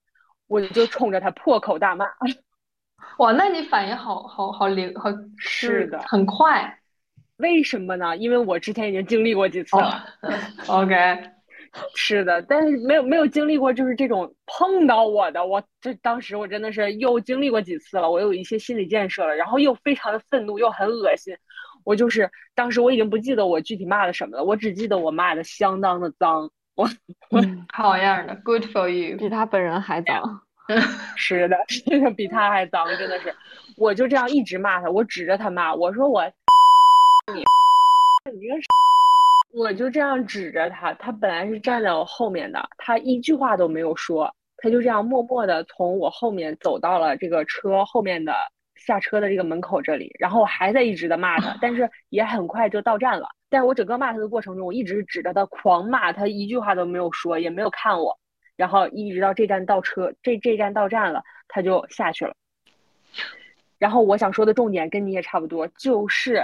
[0.49, 2.07] 我就冲着他破口大骂。
[3.19, 6.79] 哇，那你反应好好好灵，好是的很快。
[7.37, 8.17] 为什么呢？
[8.17, 10.05] 因为我之前已经经历过几次了。
[10.69, 10.95] 哦，OK，
[11.97, 21.35] 是的，但是没有没有经历过就是这种碰到我的，我这当时我真的是又经历过几次了，我有一些心理建设了，然后又非常的愤怒，又很恶心。
[21.85, 26.51] 我就是当时我已经不记得我具体骂的什么了，我只记得我骂的相当的脏。
[26.77, 26.89] 我
[27.31, 29.19] 嗯，好样的，Good for you。
[29.19, 30.43] 比他本人还脏。
[31.17, 33.35] 是的，是的，比他还脏，真的是。
[33.77, 36.25] 我就这样一直骂他，我指着他骂，我说我
[37.35, 37.43] 你
[38.33, 38.61] 你这个
[39.53, 48.35] 我就这样指着他，他本来是站在我后面的，他一句话都没有说，他就这样默默的从我后面走到了这个车后面的
[48.77, 53.29] 下车的这个门口这里，然后我还在一直的骂他， 但是也很快就到站了。
[53.51, 58.19] 但是我整个骂他的过程中，我一直是指着他狂骂，他一句话都没有说，也没有看我。
[58.57, 62.35] 然后一直到这站到车，这这站到站了，他就下去了。
[63.79, 66.43] 然后我想说的重点跟你也差不多，就是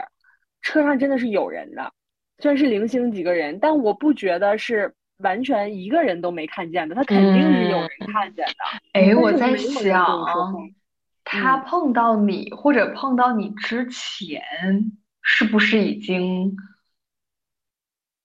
[0.61, 1.92] 车上真的是有人的，
[2.38, 8.55] 虽然是零星几个人，但我不觉得是完全一个人都没看见的，他肯定是有人看见的。
[8.92, 10.27] 哎，但我在想，
[11.24, 14.42] 他碰到你或者碰到你之前，
[15.20, 16.57] 是不是已经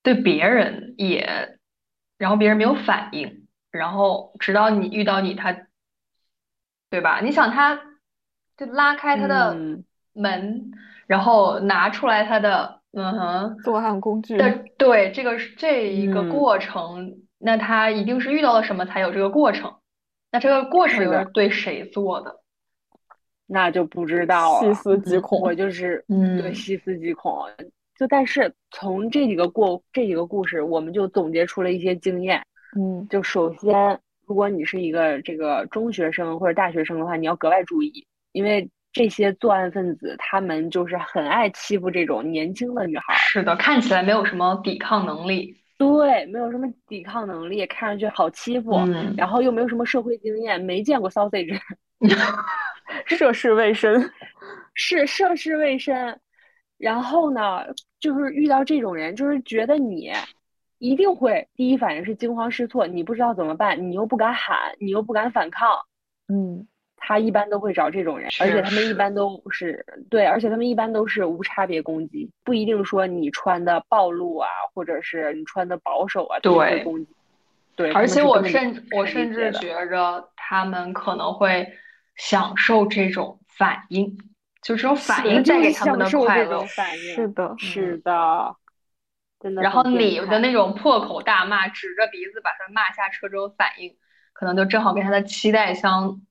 [0.03, 1.57] 对别人也，
[2.17, 5.57] 然后别人没有反应，然后直到你遇到你，他，
[6.89, 7.19] 对吧？
[7.21, 7.81] 你想他，
[8.55, 10.71] 就拉开他的嗯门，
[11.07, 13.57] 然后拿出来他的，嗯哼。
[13.63, 14.37] 作案工具。
[14.37, 19.73] 但对，这个是这一个嗯过程，那他一定是遇到了什么才有这个过程。
[20.31, 22.39] 那这个过程是又是对谁做的？
[23.45, 24.73] 那就不知道细了。
[24.73, 25.39] 思极恐。
[25.41, 27.45] 我就是对嗯细思极恐。
[27.99, 32.43] 就但是从这几个过这几个故事，我们就总结出了一些经验。
[32.75, 43.17] 嗯就首先，如果你是一个这个中学生或者大学生的话，你要格外注意，因为这些作案分子他们就是很爱欺负这种年轻的女孩儿。
[43.17, 45.57] 是的，看起来没有什么抵抗能力。
[45.77, 51.59] 对，没有什么抵抗能力，看上去好欺负，嗯，然后又没有什么社会经验，没见过 sausage，
[53.07, 54.09] 涉世未深。
[54.75, 56.17] 是涉世未深。
[56.77, 57.65] 然后呢，
[57.99, 60.11] 就是遇到这种人，就是觉得你
[60.77, 65.69] 一定会第一反应是惊慌失措，你不知道怎么办，你又不敢喊，你又不敢反抗，
[66.27, 66.67] 嗯
[67.05, 77.07] 他一般都会找这种人，而且他们一般都是对，而且他们一般都是无差别攻击，不一定说你穿的暴露啊，或者是你穿的保守啊，对攻击。
[77.75, 81.73] 对，而且我甚不我甚至觉着他们可能会
[82.15, 84.17] 享受这种反应，
[84.61, 86.61] 就这种反应带给他们的快乐。
[86.61, 87.53] 反应，是的。
[87.57, 88.55] 是的，
[89.41, 93.93] 真的然后你的那种破口大骂，指着鼻子把他骂下车这种反应，
[94.31, 96.21] 可能就正好跟他的期待相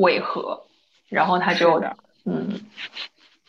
[0.00, 0.60] 违和，
[1.08, 2.60] 然后他就是的嗯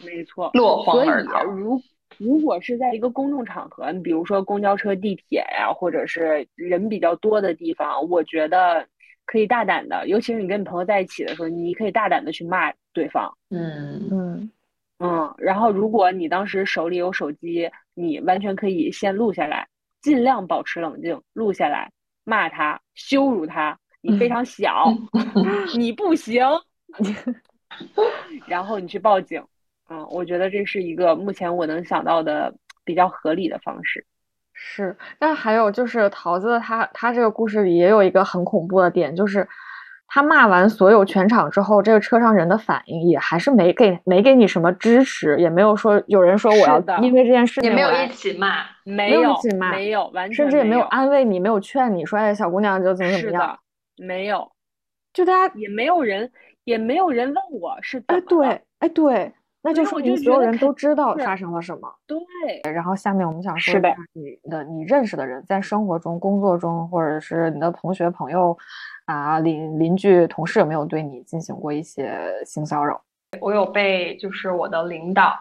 [0.04, 0.50] 没错。
[0.54, 1.44] 落荒所以而逃。
[1.44, 1.82] 如
[2.18, 8.88] 如果是在一个公众场合，你比如说公交车、地铁呀，或者是人比较多的地方，我觉得
[9.26, 13.32] 可以大胆的，尤其是你跟你朋友在一起的时候，你可以大胆的去骂对方。
[13.50, 14.52] 嗯嗯
[15.00, 19.68] 嗯，然后如果你当时手里有手机，你完全可以先录下来，
[20.02, 21.92] 尽量保持冷静，录下来，
[22.24, 24.86] 骂他，羞辱他，你非常小，
[25.78, 26.44] 你不行，
[28.48, 29.42] 然后你去报警。
[29.90, 34.06] 嗯，我觉得这是一个目前我能想到的比较合理的方式。
[34.54, 39.48] 是，但还有就是桃子他他这个故事里也有一个很恐怖的点，就是
[40.08, 48.64] 他骂完所有全场之后，这个车上人的反应也还是没给没给你什么支持，也没有说有人说我要因为这件事情也没有一起骂。
[48.84, 53.60] 没有一起骂没有，完全甚至也没有有安慰你，没有劝你说，哎，小姑娘就怎么怎么样，的，
[54.02, 54.52] 没有，
[55.14, 56.32] 就大家也没有人，
[56.64, 61.94] 也没有人问我是怎哎么了对哎对，那就说明所有人都知道发生了什么。
[62.08, 62.20] 对，
[62.72, 68.58] 然后下面我们想说的一下你的你认识的人，在生活中、工作中，或者是你的同学、朋友
[69.06, 73.02] 啊、邻邻居、同事，有没有对你进行过一些性骚扰？
[73.40, 75.38] 我有被就是我的领导，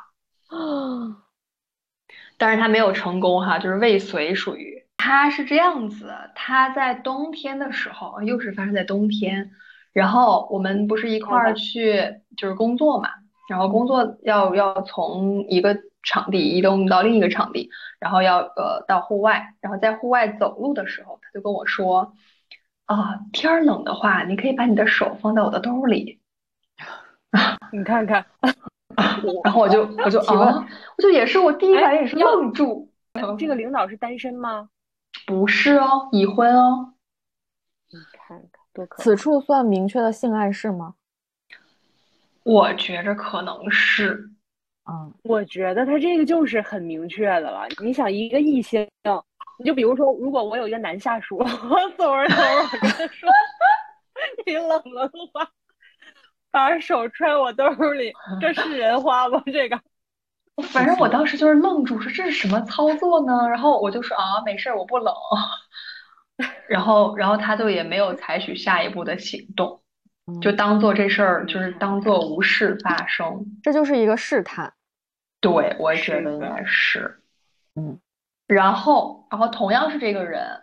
[2.36, 4.79] 但是他没有成功哈，就是未遂属于。
[5.02, 9.50] 他是这样子，他在冬天的时候，又是发生在冬天，
[9.94, 13.08] 然后我们不是一块儿去就是工作嘛，
[13.48, 22.12] 然后工作要要从一个场地移动到另一个场地，然后要呃到户外，然后在户外走路的时候，他就跟我说，
[22.84, 26.20] 啊，天儿冷的话，你可以把你的手放在我的兜里。
[27.72, 28.26] 你看看，
[29.44, 32.90] 然后我就我就 啊，我就也是我第一反应也是愣住，
[33.38, 34.68] 这个领导是单身吗？
[35.30, 36.92] 不是哦，已婚哦，
[37.92, 40.96] 你看看多可此处算明确的性暗示吗？
[42.42, 44.28] 我觉着可能是，
[44.90, 47.68] 嗯，我觉得他这个就是很明确的了。
[47.80, 48.84] 你想一个异性，
[49.56, 51.46] 你就比如说，如果我有一个男下属， 我
[51.96, 53.30] 走着走着，我跟他说
[54.44, 55.48] 你冷了的话，
[56.50, 59.40] 把手揣我兜里，这是人话吗？
[59.46, 59.80] 这个
[60.72, 63.48] 反正我当时就是愣住，说这是什么操作呢？
[63.48, 65.14] 然后我就说啊，没事儿，我不冷。
[66.68, 69.82] 然后然后他就也没有采取下一步的行动，
[70.40, 73.44] 就当做这事儿就是当做无事发生。
[73.62, 74.72] 这就是一个试探。
[75.40, 77.22] 对，我也觉得应该是。
[77.74, 77.98] 嗯，
[78.46, 80.60] 然后，然后同样是这个人，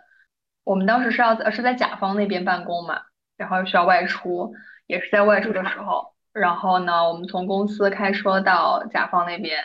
[0.64, 3.00] 我们当时是要是在甲方那边办公嘛，
[3.36, 4.52] 然后需要外出，
[4.86, 9.58] 也是在外出的时候，然后呢，我们从公司开车到甲方那边，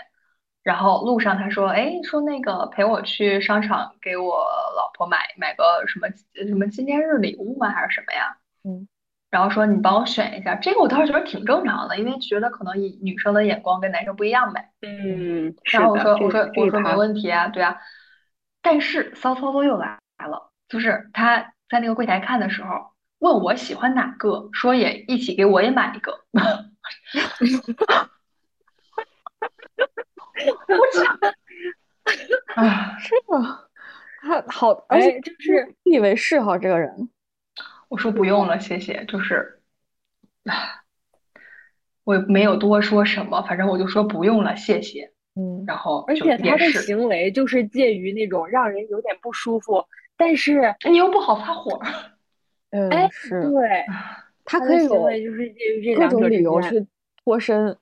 [0.63, 4.45] 然后路上他说，哎，说那个陪我去商场给我
[4.75, 6.07] 老婆买买个什么
[6.47, 7.69] 什么纪念日礼物吗？
[7.69, 8.37] 还是什么呀？
[8.63, 8.87] 嗯。
[9.29, 14.69] 然后说你帮我选一下，这个我倒是觉得挺正常的，因为觉得可能以女生的眼光跟男生不一样呗。
[14.81, 17.75] 嗯，然后我说我说我说没问题啊，对啊，
[18.61, 26.19] 但是骚操作又来了，就是他在那个柜台看的时候问我喜欢哪个，说也一起给我也买一个，
[32.55, 33.59] 啊， 是吗
[34.21, 37.09] 他好，而且哎，就是自以为是哈，这个人。
[37.89, 39.59] 我说不用了，谢谢，就是，
[40.45, 40.79] 唉
[42.05, 49.85] 我也没有多说什么，反正我就说不用了，谢谢，嗯，然后而且他的，行为就是介于那种让人有点不舒服，
[50.17, 51.81] 但是你又不好发火，
[52.71, 53.85] 嗯，哎，是对，
[54.45, 56.39] 他可以有他的行为就是介于这各种两者之间。
[56.39, 56.87] 理由去
[57.23, 57.77] 脱身。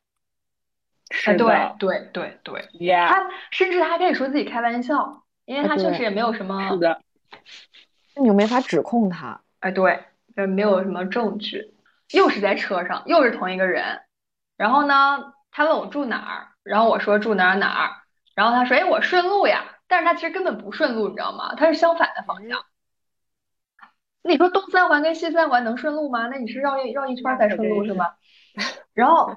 [1.11, 2.61] 是哎，对对对对。
[2.79, 7.01] ，yeah，他甚至他还可以说自己开玩笑，因为他确实也没有什么，是的，
[8.15, 9.41] 你又没法指控他。
[9.59, 10.03] 哎，对，
[10.35, 11.73] 就，没有什么证据，
[12.11, 14.01] 又是在车上，又是同一个人，
[14.57, 17.91] 然后呢，他问我住哪儿，然后我说住哪儿哪儿，
[18.33, 21.53] 然后他说，哎，我顺路呀，但是他其实根本不顺路，你知道吗？
[21.55, 22.63] 他是相反的方向。
[24.23, 26.27] 你说东三环跟西三环能顺路吗？
[26.27, 28.13] 那你是绕一绕一圈儿才顺路是吗？
[28.93, 29.35] 然后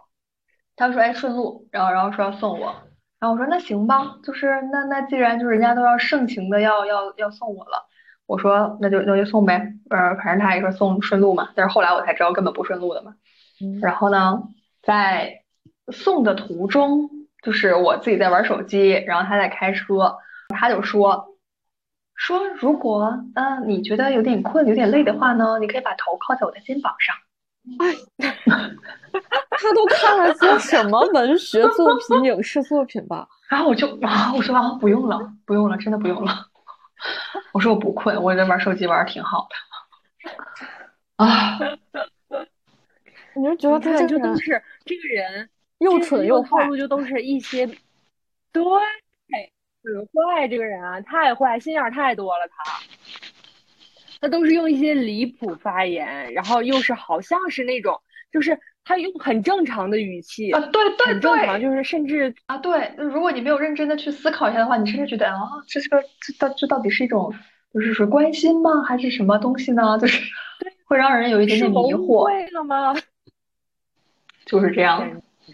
[0.76, 2.74] 他说，哎，顺路，然后然后说要送我，
[3.20, 7.86] 然后我说那行吧，就是那那既然就是人家都要盛情的要要要送我了。
[8.26, 13.14] 我说那就那就送呗，呃，反正他也说送顺路嘛，但是后来我才知道根本不顺路的嘛。
[13.60, 14.42] 嗯然后呢，
[14.82, 15.42] 在
[15.92, 17.10] 送的途中，
[17.42, 20.16] 就是我自己在玩手机，然后他在开车，
[20.48, 21.36] 他就说
[22.14, 27.14] 说如果呃你觉得有点困、有点累的话呢，你可以把头靠在我的肩膀上。
[29.50, 33.26] 他都看了些什么文学作品、影视作品吧？
[33.48, 36.46] 然后我就啊，我说啊，不用了，不用了，真的不用了。
[37.52, 41.24] 我说我不困，我在玩手机玩的挺好的。
[41.24, 41.58] 啊，
[43.34, 45.48] 你就觉得，他这个就都是这个人
[45.78, 47.66] 又蠢又坏套路，就都是一些
[48.52, 52.80] 对很坏，这个人啊，太坏，心眼太多了，他。
[54.24, 57.94] 他都是用一些离谱发言，然后又是好像是那种，
[58.32, 62.90] 就是他用很正常的语气，啊，对对很正常，对就是甚至啊，对。
[62.96, 67.30] 如果你没有认真的去思考一下的话，你甚至觉得啊，这是个这到这到底是一种
[67.74, 69.98] 就是说关心吗，还是什么东西呢？
[69.98, 70.22] 就是
[70.86, 72.94] 会让人有一点点迷惑，会了吗？
[74.46, 75.06] 就是这样。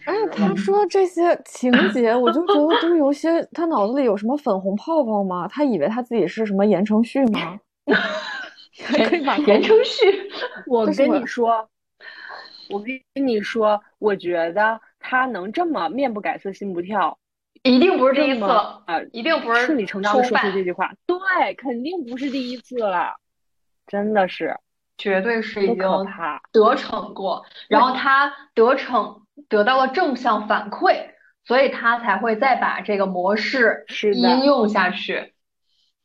[0.04, 5.48] 哎，他说这些情节，我就觉得就是有些，他脑子里有什么粉红泡泡吗？
[5.48, 7.58] 他以为他自己是什么言承旭吗？
[9.08, 10.30] 可以把言承旭，
[10.66, 11.68] 我跟你说，
[12.68, 17.18] 我跟你说，我觉得他能这么面不改色心不跳，
[17.62, 23.16] 一定不是第一次这么了，呃一定不是顺理成章的说出这句话，对，肯定不是第一次了，
[23.86, 24.56] 真的是
[24.96, 26.12] 绝对是已多经。
[26.52, 31.10] 得逞过，然后他得逞得到了正向反馈，
[31.44, 35.32] 所以他才会再把这个模式是应用下去。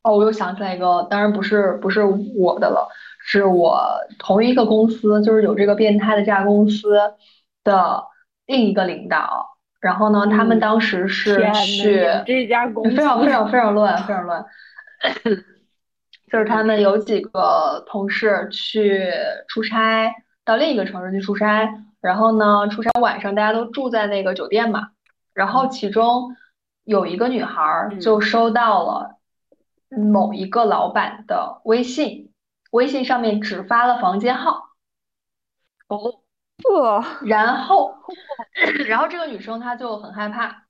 [0.05, 2.03] 哦，我又想起来一个，当然不是不是
[2.37, 2.87] 我的了，
[3.19, 3.81] 是我
[4.19, 6.91] 同一个公司，就是有这个变态的这家公司
[7.63, 8.03] 的
[8.45, 9.57] 另一个领导。
[9.81, 14.45] 然后呢，他们嗯当时是，去这家 公司非常非常非常乱，非常乱。
[16.31, 19.11] 就是他们有几个同事去
[19.47, 21.67] 出差，到另一个城市去出差，
[22.01, 24.89] 然后呢，出差晚上大家都住在那个酒店嘛，
[25.33, 26.35] 然后其中
[26.83, 29.14] 有一个女孩就收到了
[29.89, 32.31] 某一个老板的微信，
[32.71, 34.69] 微信上面只发了房间号，
[37.25, 37.93] 然后，
[38.87, 40.63] 然后这个女生她就很害怕，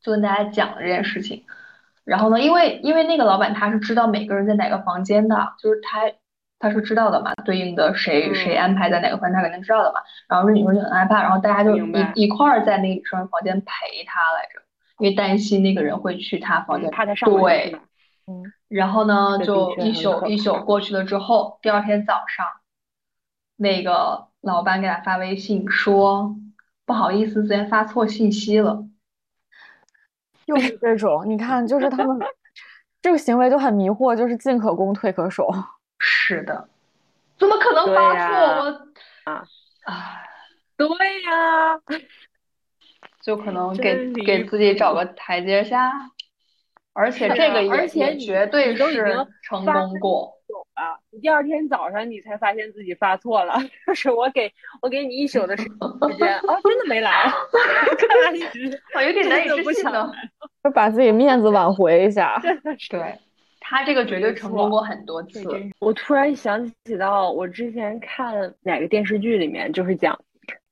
[0.00, 1.44] 就跟大家讲了这件事情。
[2.04, 6.10] 然后呢，因为因为那个老板他是知道每个人在哪个房间的，就是他
[6.58, 10.00] 他是知道的嘛，对应的谁谁嗯安排在哪个房间，他肯定知道的嘛。
[10.26, 14.62] 然后这女生就很害怕，然后大家就一一块儿在那个女生房间陪她来着，
[14.98, 17.78] 因为担心那个人会去她房间，嗯怕他上对
[18.32, 18.50] 吧？。
[18.68, 22.46] 然后呢，就一宿一宿过去了之后，第二天早上，
[23.56, 26.36] 那个老板给他发微信说，
[26.84, 28.84] 不好意思，昨天发错信息了。
[30.46, 32.18] 又是这种，你看，就是他们
[33.02, 35.48] 这个行为就很迷惑，就是进可攻，退可守。
[35.98, 36.68] 是的，
[37.38, 38.64] 怎么可能发呀错？
[38.64, 38.88] 我
[39.24, 39.44] 啊，
[39.84, 40.16] 啊，
[40.76, 40.86] 对
[41.22, 41.80] 呀，
[43.20, 45.92] 就可能给给自己找个台阶下，
[46.98, 50.34] 而且这个也而且你绝对你都已经是成功过。
[50.48, 53.54] 有了，你第二天早上你才发现自己发错了，
[53.86, 54.50] 就是我给
[54.82, 55.62] 我给你一宿的时
[56.18, 57.30] 间，啊，真的没来，
[58.96, 60.10] 我有点难以置信呢。
[60.64, 62.38] 就把自己面子挽回一下。
[62.42, 62.88] 真的是。
[62.88, 63.14] 对，
[63.60, 65.44] 他这个绝对成功过很多次。
[65.78, 70.18] 我突然想起到我之前看哪个电视剧里面，就是讲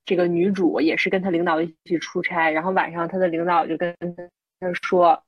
[0.07, 3.95] 这个女主也是跟她领导一起出差，然后晚上她的领导就跟
[4.59, 5.23] 她说：“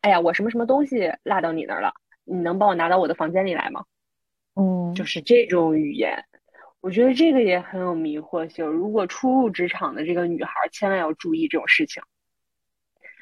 [0.00, 1.92] 哎呀，我什么什么东西落到你那儿了，
[2.24, 3.84] 你能帮我拿到我的房间里来吗？”
[4.56, 6.24] 嗯，就是这种语言，
[6.80, 8.66] 我觉得这个也很有迷惑性。
[8.66, 12.02] 如果初入职场的这个女孩儿，千万要注意这种事情。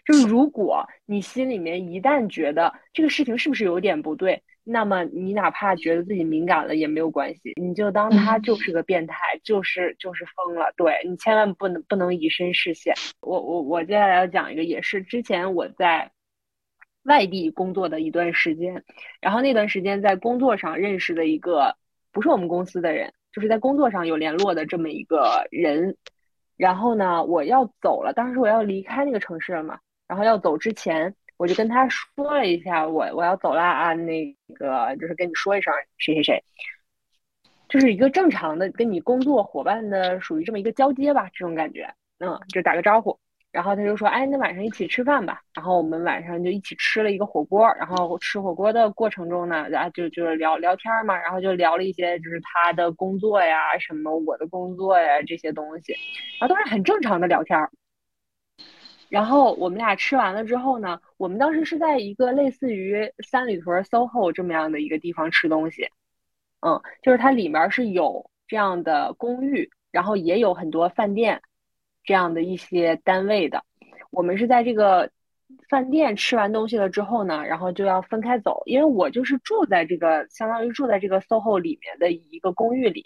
[0.06, 10.72] 就是如果你心里面一旦觉得这个事情是不是有点不对，那么你哪怕觉得自己敏感了也没有关系，你就当他就是个变态，就是就是疯了。
[10.78, 12.94] 对你千万不能不能以身试险。
[13.20, 16.10] 我我我接下来要讲一个，也是之前我在
[17.08, 18.84] 外地工作的一段时间，
[19.20, 21.74] 然后那段时间在工作上认识的一个
[22.12, 25.96] 不是我们公司的人，就是在工作上有联络的这么一个人。
[26.56, 29.78] 然后呢，我要走了，当时我要离开那个城市了嘛。
[30.08, 36.42] 然后要走之前，我就跟他说了一下，我我要走了啊，那个就是跟你说一声谁谁谁，
[37.68, 41.88] 就是一个正常的跟你工作伙伴的属于这么一个交接吧，这种感觉，
[42.18, 43.16] 嗯，就打个招呼。
[43.58, 45.42] 然后他就说，哎，那晚上一起吃饭吧。
[45.52, 47.66] 然后我们晚上就一起吃了一个火锅。
[47.76, 55.92] 然后吃火锅的过程中呢，然后就就是聊聊天嘛，然后就聊了一些就是他的工作呀，什么我的工作呀这些东西，
[56.38, 57.58] 然后都是很正常的聊天。
[59.08, 65.88] 然后我们俩吃完了之后呢，我们当时是在一个类似于三里屯 SOHO 这么样的一个地方吃东西，
[66.60, 71.42] 嗯，就是它里面是有这样的公寓，然后也有很多饭店
[72.08, 73.62] 这样的一些单位的。
[74.08, 75.10] 我们是在这个
[75.68, 83.04] 饭店吃完东西了之后呢，然后就要分开走，因为我就是住在这个相当于住在这个 SOHO 里面的一个公寓里，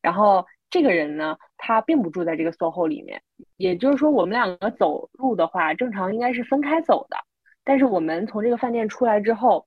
[0.00, 3.20] 然后这个人呢，他并不住在这个 SOHO 里面。
[3.56, 7.16] 也就是说，我们两个走路的话，正常应该是分开走的。
[7.64, 9.66] 但是我们从这个饭店出来之后，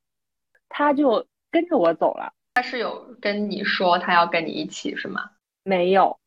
[0.70, 5.32] 他就跟着我走了，他是有跟你说他要跟你一起是吗？
[5.64, 6.18] 没有。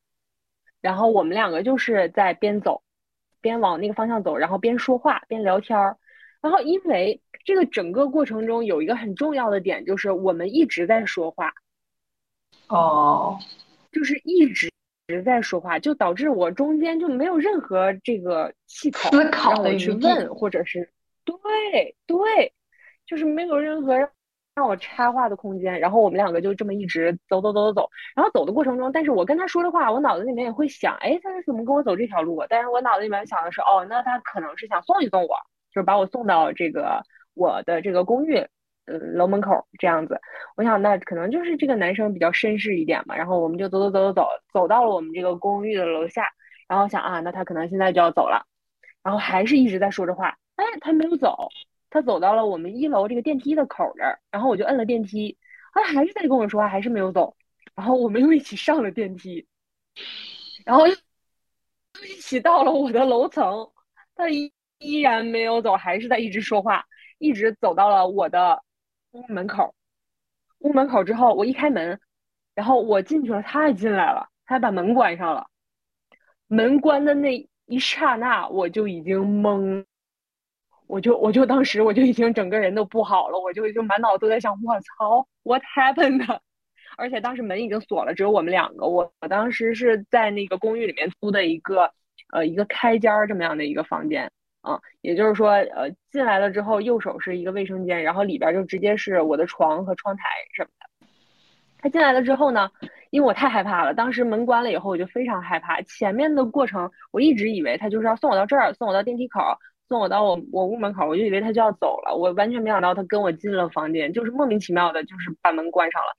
[0.81, 2.83] 然后我们两个就是在边走，
[3.41, 5.97] 边往那个方向走，然后边说话边聊天儿。
[6.41, 11.53] 然后因为这个整个过程中有一个很重要的点，就是我们一直在说话，
[12.69, 13.39] 哦，
[13.93, 14.71] 就是一直。
[15.09, 20.89] 一直在说话，就导致我中间就没有任何这个系统思考让我去的余地问，或者是
[21.25, 21.37] 对
[22.07, 22.55] 对，
[23.05, 24.09] 就是没有任何让
[24.55, 25.79] 让我插话的空间。
[25.81, 32.45] 然后我们两个就这么一直走走走走走，然后走的过程中，但是我跟他说的话，我脑子里面也会想，哎，他是怎么跟我走这条路？
[32.49, 35.37] 但是我脑子里面想的是，哦，那他可能是想送一送我，
[35.73, 37.03] 就是把我送到这个
[37.35, 38.37] 我的这个公寓
[38.87, 40.21] 呃楼门口这样子。
[40.57, 46.27] 我想那可能就是这个男生比较绅士一点嘛，然后我们就走走走走走，走到了我们这个公寓的楼下，
[46.69, 48.47] 然后想啊，那他可能现在就要走了，
[49.03, 51.49] 然后还是一直在说着话，哎，他没有走，
[51.91, 55.37] 他走到了我们一楼这个电梯的口这儿，然后我就摁了电梯，
[55.75, 57.37] 他还是在跟我说话，还是没有走，
[57.75, 59.47] 然后我们又一起上了电梯，
[60.65, 60.95] 然后又
[62.07, 63.71] 一起到了我的楼层，
[64.15, 66.85] 他依依然没有走，还是在一直说话，
[67.19, 68.63] 一直走到了我的
[69.13, 69.75] 屋门口。
[70.61, 71.99] 屋门口之后，我一开门，
[72.55, 75.47] 然后我进去了，他也进来了，他还把门关上了。
[76.47, 79.85] 门关的那一刹那，我就已经懵，
[80.91, 86.27] 我就我就当时我就已经整个人都不好了，我就就满脑子都在想，我操，what happened？
[86.99, 88.87] 而且当时门已经锁了，只有我们两个。
[88.87, 91.93] 我我当时是在那个公寓里面租的一个
[92.33, 94.31] 呃一个开间儿这么样的一个房间
[94.63, 101.07] 啊，也就是说呃进来了之后，右手是一个卫生间，然后里边就直接是我的床和窗台什么的。
[101.79, 102.69] 他进来了之后呢，
[103.11, 105.81] 因为我太害怕了，当时门关了以后我就非常害怕。
[105.83, 109.41] 前面的过程我一直以为他就是要送我到这儿，送我到电梯口，
[109.91, 116.15] 送我到我我屋门口，我就以为他就要走了，我完全没想到他跟我进了房间，就是莫名其妙的，就是把门关上了。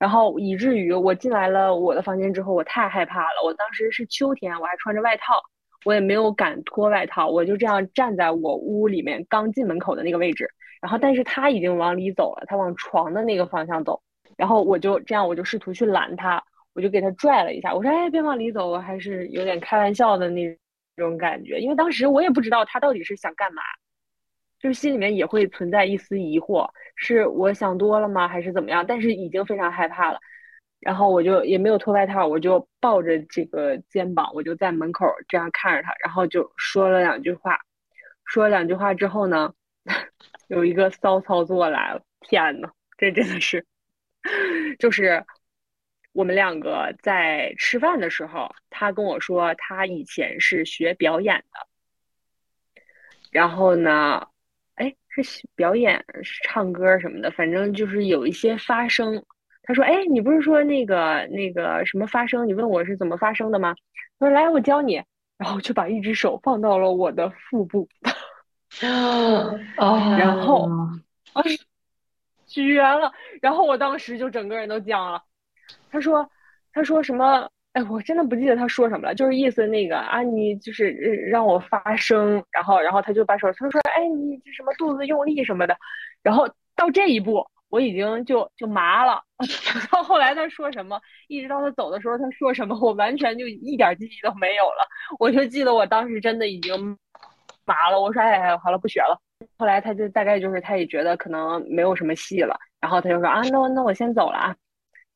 [0.00, 3.44] 然后以至于我进来了我的房间之后，我太害怕了。
[3.44, 5.40] 我当时是秋天，我还穿着外套，
[5.84, 10.50] 我也没有敢脱外套，我就这样站在我屋里面刚进门口的那个位置。
[10.80, 14.02] 然后，但是他已经往里走了，他往床的那个方向走。
[14.36, 16.42] 然后我就这样，我就试图去拦他，
[16.74, 20.58] 我就给他拽了一下，我说：“哎，别往里走。”我还是有点开玩笑的那
[20.96, 23.62] 这种感觉，因为当时我也不知道他到底是想干嘛。
[24.60, 28.86] 就是心里面也会存在一丝疑惑，是我想多了吗，还是怎么样？
[28.86, 30.18] 但是已经非常害怕了，
[30.80, 37.60] 然后我就也没有脱外套，我就抱着这个肩膀，我就在门口这样看着他，然后就说了两句话。
[38.24, 39.52] 说了两句话之后呢，
[40.48, 43.66] 有一个骚操作来了，天呐，这真的是，
[44.78, 45.26] 就是
[46.14, 51.68] 我们两个在吃饭的时候，他跟我说他以前是学表演的，
[53.30, 54.26] 然后呢。
[54.76, 55.22] 哎是
[55.54, 59.24] 表演，是唱歌什么的，反正就是有一些发声。
[59.62, 62.44] 他说：“哎，你不是说那个那个什么发声？
[62.48, 63.72] 你问我是怎么发声的吗？”
[64.18, 65.00] 他说：“来，我教你。”
[65.38, 67.88] 然后就把一只手放到了我的腹部，
[68.80, 70.68] 然后
[71.34, 71.42] 啊，
[72.48, 73.12] 绝了！
[73.40, 75.22] 然后我当时就整个人都僵了。
[75.94, 76.28] 他说
[76.74, 85.76] ：“他说什么？”哎，我真的不记得他说什么了，就是意思那个啊，你就是让我发声，然后，然后他就把手，他说，哎，你这什么肚子用力什么的，
[86.22, 89.20] 然后到这一步，我已经就就麻了。
[89.90, 94.86] 到后来他说什么，一直到他走的时候他说什么，我完全就一点记忆都没有了。
[95.18, 96.96] 我就记得我当时真的已经
[97.64, 99.20] 麻了，我说，哎，好了，不学了。
[99.58, 104.54] 后来他就大概就是他也觉得可能没有什么戏了，然后他就说啊，那那我先走了啊。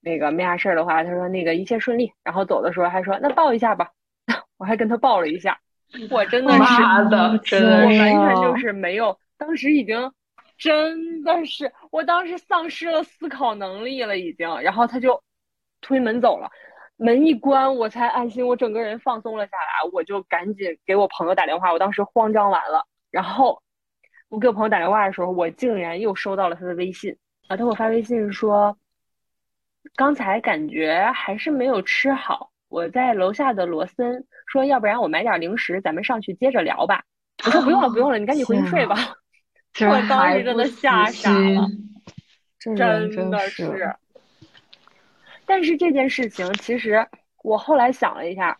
[0.01, 3.90] 那个没啥事儿的话，他说那个一切顺利，然后走的时候还说那抱一下吧，
[4.57, 5.59] 我还跟他抱了一下，
[6.11, 10.12] 我真的是，我完全就是没有，当时已经
[10.57, 15.20] 真的是，我当时丧失了思考能力了已经，然后他就
[15.80, 16.49] 推门走了，
[16.96, 23.61] 门一关我才安心，我整个人放松了下来，我就赶紧给我朋友打电话，我当时慌张完了，然后
[24.28, 27.12] 我给我朋友打电话的时候，我竟然又收到了他的微信。
[27.49, 28.76] 啊，他给我发微信说。
[29.97, 37.03] 刚才感觉还是没有吃好，我在楼下的罗森说，要不然我买点零食，咱们上去接着聊吧。
[37.45, 38.97] 我说不用了，不用了，你赶紧回去睡吧。
[39.80, 41.66] 我当时真的吓傻了，
[42.59, 43.95] 真的是。
[45.47, 47.07] 但是这件事情，其实
[47.43, 48.57] 我后来想了一下，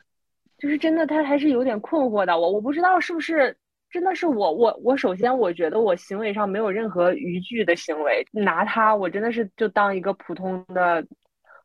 [0.59, 2.39] 就是真的，他还是有点困惑的。
[2.39, 3.57] 我我不知道是不是
[3.91, 11.05] 真的是我，我我首先我觉得我行为上没有任何逾矩的行为，拿他，我真的是就当一个普通的。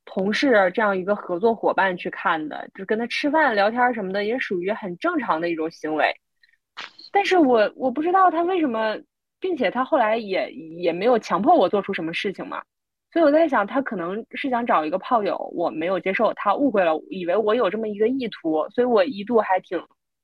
[0.05, 6.13] 同事这样一个合作伙伴去看的，就跟他吃饭聊天什么的，也属于很正常的一种行为。
[7.11, 8.97] 但是我我不知道他为什么，
[9.39, 12.61] 并且他后来也也没有强迫我做出什么事情嘛。
[13.11, 19.79] 所以我在想，他可能是想找一个炮友，我没有接受，他误会了，以为我有这么一个意图，所以我一度还挺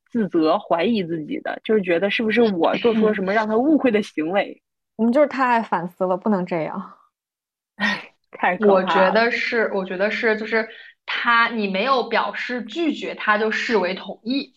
[0.10, 4.62] 自责、怀疑自己的，就是觉得是不是我做出了什么让他误会的行为。
[4.98, 6.94] 我们就是太爱反思了，不能这样。
[7.76, 8.14] 唉。
[8.68, 10.68] 我觉得是，我觉得是，就是
[11.06, 14.54] 他，你没有表示拒绝，他就视为同意，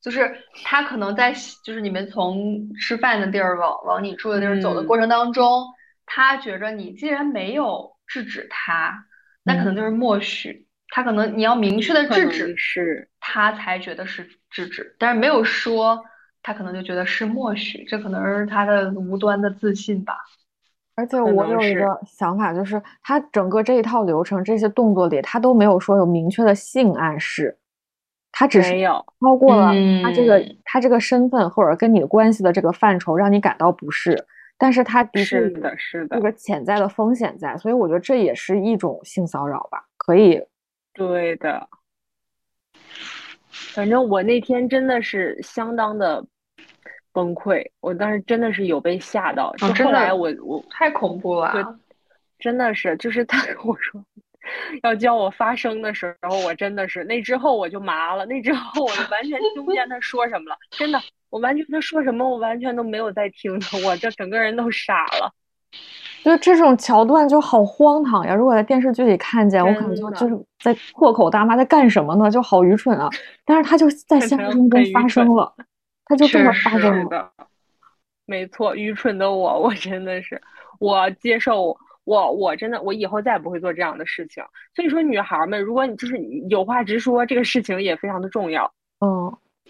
[0.00, 1.32] 就是他可能在，
[1.64, 5.64] 就是你们从吃饭的地儿往往你住的地儿走的过程当中，
[6.06, 9.04] 他觉着你既然没有制止他，
[9.42, 16.04] 那可能就是默许，他可能你要明确的制止，是，他才觉得是制止，但是没有说，
[16.42, 20.16] 他可能就觉得是默许，这可能是他的无端的自信吧。
[20.98, 27.56] 而且我有一个想法，就是他整个这一套流程、这些动作里，他都没有说有明确的性暗示，
[28.32, 29.72] 他只是没有，超过了
[30.02, 34.26] 他这个、嗯他这个身份或者跟你的关系的这个范畴，让你感到不适。
[34.58, 40.42] 但是他的确是的，是的这，个潜在的风险在，所以我觉得这也是一种性骚扰吧，可以。
[40.92, 41.68] 对的。
[43.72, 46.24] 反正我那天真的是相当的
[47.18, 49.52] 崩溃，我当时真的是有被吓到。
[49.56, 51.76] 就后来我我太恐怖了。
[52.38, 54.00] 真的是，就是他跟我说
[54.84, 61.00] 要教我发声的时候，我真的是那之后我就麻了，那之后我就完全听不见他说什么了，真的，
[61.30, 65.32] 我完全他说什么我完全都没有在听他， 我这整个人都傻了。
[66.24, 68.34] 就这种桥段就好荒唐呀！
[68.34, 72.30] 如果在电视剧里看见，我可能就就是在破口大骂，在干什么呢？
[72.30, 73.08] 就好愚蠢啊！
[73.44, 75.54] 但是他就在现实生活中发生了，
[76.08, 77.02] 他就这么发生了。
[77.02, 77.30] 是的，
[78.24, 80.40] 没错，愚蠢的我，我真的是，
[80.80, 84.42] 我接受，我我真的，我以后再也不会做这样的事情。
[84.74, 88.72] 所以说，女孩们，如果你就是有话直说，这个事情也非常的重要。
[89.00, 89.08] 嗯，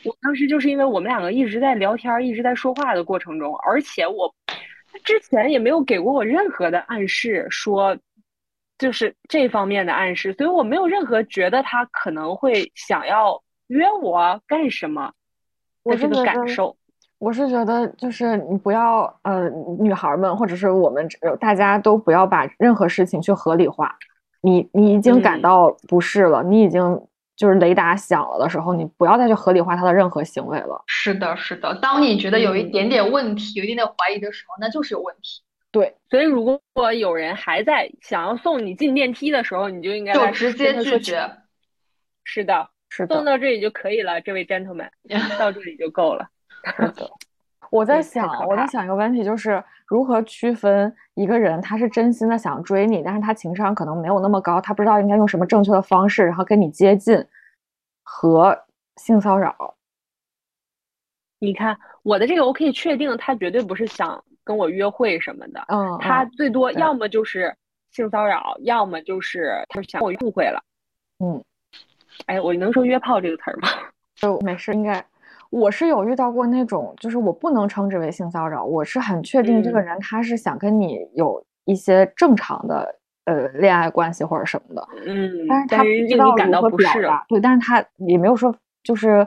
[0.04, 7.96] 我当时就是因为我们两个一直在聊天，一直在说话的过程中，而且我他之前也没有给过我任何的暗示，说
[8.78, 15.12] 就是这方面的暗示，所以我没有任何觉得他可能会想要约我干什么
[15.88, 16.76] 我这个是感受。
[17.18, 19.48] 我是觉得，就是你不要呃，
[19.80, 21.08] 女孩们或者是我们
[21.40, 23.96] 大家都不要把任何事情去合理化。
[24.40, 27.00] 你你已经感嗯到不适了，你已经
[27.34, 30.80] 就是雷达响了的时候，你不要再去合理化他的任何行为了。
[30.86, 31.74] 是的，是的。
[31.82, 41.28] 当你觉得有一嗯点点问题，有一点点怀疑的时候，那就是有问题，对，所以，如果有人还在想要送你进电梯的时候，你就应该来就直接拒绝。
[42.22, 44.88] 是的，是的送，到这里就可以了，这位 gentleman，
[45.38, 46.28] 到这里就够了。
[46.76, 47.10] 是的。
[47.70, 57.22] 我在想，我在想一个问题，就是如何区分一个人他是真心的想追你，但是他情商可能没有那么高，他不知道应该用什么正确的方式，然后跟你接近，
[58.02, 58.58] 和
[58.96, 59.76] 性骚扰。
[61.40, 67.54] 你看我的这个，我可以确定，他绝对不是想跟我约会什么的，嗯，嗯他最多要么就是
[67.90, 70.58] 性骚扰，要么就是他想我误会了。
[71.18, 71.44] 嗯，
[72.26, 73.68] 哎，我能说约炮这个词儿吗？
[74.16, 75.04] 就没事，应该
[75.50, 82.94] 我是有遇到过那种，就是我不能称之为性骚扰，我是很确定这个嗯人他是想跟你有一些正常的
[83.24, 86.86] 呃恋爱关系或者什么的，嗯，但是他不知道如你感到不适。
[86.88, 89.26] 何表达，对，但是他也没有说就是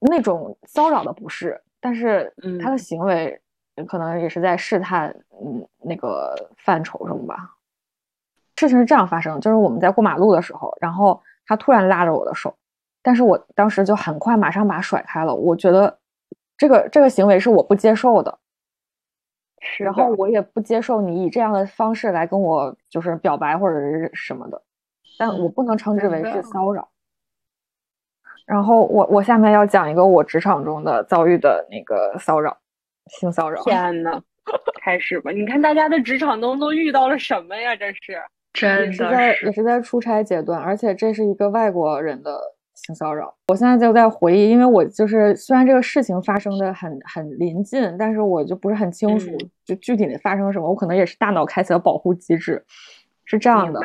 [0.00, 3.40] 那种骚扰的不是，但是他的嗯行为
[3.86, 7.52] 可能也是在试探嗯那个范畴中吧。
[8.58, 12.54] 事情是这样发生，就是我们在过马路的时候，然后他突然拉着我的手，
[13.02, 15.98] 但是我当时就很快马上把他甩开了，我觉得
[16.56, 18.38] 这个这个行为是我不接受的，
[19.78, 24.60] 然后我也不接受你以这样的方式来跟我就是表白或者是什么的，
[25.18, 26.88] 但我不能称之为是骚扰。
[28.44, 32.56] 然后我我下面要讲一个我职场中的遭遇的那个骚扰，
[33.06, 33.60] 性骚扰。
[33.62, 34.22] 天呐，
[34.80, 35.32] 开始吧！
[35.32, 37.74] 你看大家的职场中都遇到了什么呀？
[37.74, 38.22] 这是。
[38.62, 39.62] 也真的是在也是。
[39.62, 42.40] 在出差阶段，而且这是一个外国人的
[42.74, 43.34] 性骚扰。
[43.48, 52.64] 我现在就在回忆，因为我就是虽然这个事情发生的很很临近，但是我就不是很清楚嗯就具体的发生什么，我可能也是大脑开启了保护机制。
[53.24, 53.80] 是这样的，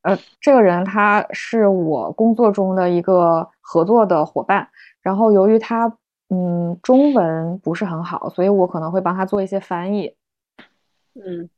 [0.00, 4.66] 呃，这个人他是我工作中的一个合作的伙伴，
[5.02, 5.86] 然后由于他
[6.30, 10.16] 嗯中文不是很好，所以我可能会帮他做一些翻译。
[11.14, 11.50] 嗯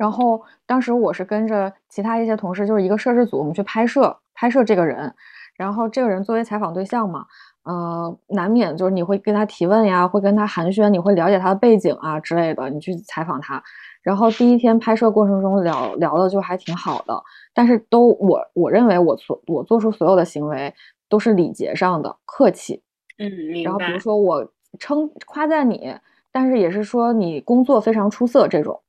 [0.00, 5.14] 然后当时我是跟着其他一些同事，就是一个摄制组，我们去拍摄拍摄这个人。
[5.58, 7.26] 然后这个人作为采访对象嘛，
[7.64, 13.62] 呃，难免就是你会跟他提问呀，会跟他寒暄，你会了解他的背景啊之类的，你去采访他。
[14.00, 17.22] 然后第一天拍摄过程中聊聊的就还挺好的，
[17.52, 20.72] 但是都我我认为我所我做出所有的行为
[21.10, 22.82] 都是礼节上的客气，
[23.18, 23.98] 嗯，然后比如。
[23.98, 25.94] 说我称夸赞你，
[26.32, 28.80] 但是也是说你工作非常出色这种。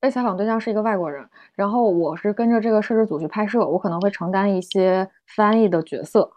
[0.00, 6.30] 被采访对象是一个外国人，然后我是跟着这个摄制组去拍摄，我可能会承担一些翻译的角色。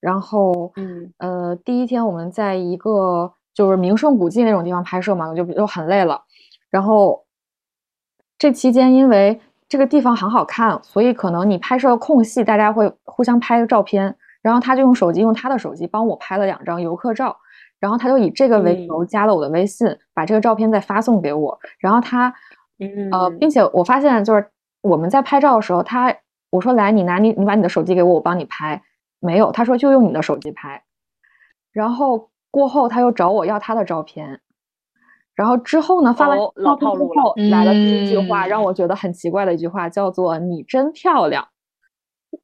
[0.00, 6.22] 然后，嗯呃，第一天我们在一个就是名胜古迹那种地方拍摄嘛，就就很累了。
[6.70, 7.24] 然后
[8.38, 14.16] 这期间因为这个地方很好看，所以可能你拍摄的空隙，大家会互相拍个照片。
[14.42, 17.36] 然后他就用手机，用他的手机帮我拍了两张游客照，
[17.78, 21.56] 然后他就以这个为由加了我的微信，把这个照片再发送给我。
[21.78, 22.34] 然后他，
[23.10, 24.46] 呃，嗯并且我发现就是
[24.82, 26.14] 我们在拍照的时候，他
[26.50, 28.82] 我说来，你拿你你把你的手机给我，我帮你拍。
[29.20, 30.82] 没有，他说就用你的手机拍。
[31.72, 34.40] 然后过后他又找我要他的照片，
[35.34, 41.46] 然后之后呢，发完哦老照片之后来了第一句话，嗯让我觉得很奇怪的一句话，叫做“你真漂亮”。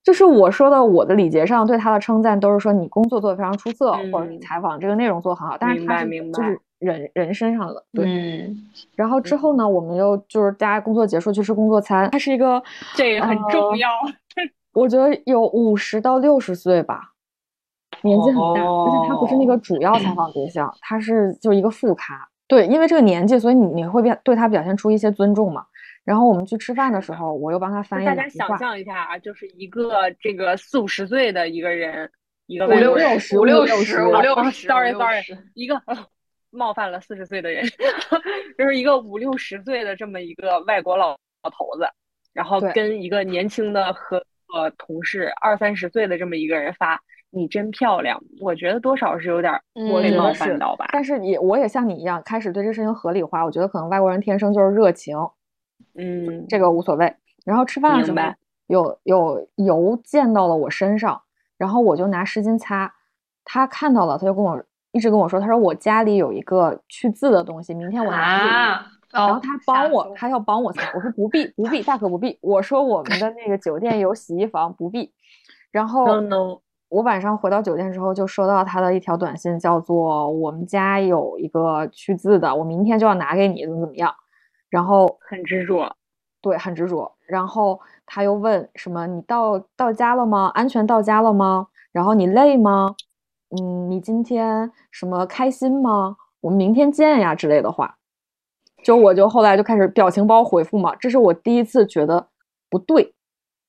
[0.05, 5.57] 就是我说的，我的礼节上对他的称赞都是说你工作做得非常出色，或者你嗯采访这个内容做得很好。
[5.59, 8.05] 但是他是明白人人身上了对。
[8.07, 8.57] 嗯，
[8.95, 12.63] 然后之后呢，我们又就是大家工作结束去吃工作餐，他是一个
[12.95, 13.89] 这也很重呃要。
[14.75, 17.13] 我觉得有五十到六十岁吧，
[18.03, 22.29] 年纪很大，而且他不是那个哦主要采访对象，他是就是一个副咖。
[22.47, 25.65] 对，因为这个年纪，所以你你会表对他表现出一些尊重嘛。
[26.05, 28.57] 然后我们去吃饭的时候，我又帮他翻译大家想。
[28.57, 32.11] 象一下啊，就是一个这个四五十岁的一个人，
[32.47, 35.23] 一个五六十，五六十，五六哦十，sorry sorry，
[35.53, 35.75] 一个
[36.51, 37.65] 冒犯了四十岁的人，
[38.59, 41.11] 就是一个五六十岁的这么一个外国老
[41.43, 41.87] 老头子，
[42.33, 44.19] 然后跟一个年轻的和
[44.55, 50.89] 呃同事二三十岁的这么一个人发“你真漂亮”，我觉得多少是有点儿我被冒犯到吧。
[50.93, 53.45] 但是也我也像你一样，开始对这事情合理化。
[53.45, 55.17] 我觉得可能外国人天生就是热情，
[55.95, 57.15] 嗯，这个无所谓。
[57.45, 58.19] 然后吃饭的时候
[58.67, 61.23] 有有油溅到了我身上，
[61.57, 62.95] 然后我就拿湿巾擦，
[63.45, 64.63] 他看到了，他就跟我
[64.99, 68.51] 一直跟我说，他说我家里有一个去渍的东西，明天我拿给你。
[68.51, 72.37] 啊，然然后他帮我，他要帮我擦，我说不必不必，大可不必。
[72.41, 75.13] 我说我们的那个酒店有洗衣房，不必。
[75.71, 76.05] 然后
[76.89, 84.13] 我晚上回到酒店之后，就收到他的一条短信，叫做我们家有一个去渍的，我明天就要拿给你，怎么怎么样。
[84.69, 85.95] 然后很执着。
[86.43, 87.15] 对，很执着。
[87.27, 90.51] 然后他又问什么：“你到到家了吗？
[90.55, 91.69] 安全到家了吗？
[91.93, 92.95] 然后你累吗？
[93.51, 96.17] 嗯，你今天什么开心吗？
[96.41, 97.97] 我们明天见呀之类的话。”
[98.85, 102.29] 就我就后来就开始表情包回复嘛，这是我第一次觉得
[102.71, 103.13] 不对，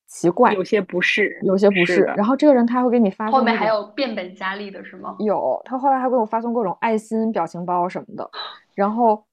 [0.08, 1.86] 奇怪，有些不适，有些不适。
[1.86, 5.16] 是然后这个人他会给你发送后面还有变本加厉的是吗？
[5.20, 8.30] 有，他后来还给我发送各种爱心表情包什么的，
[8.76, 9.24] 然后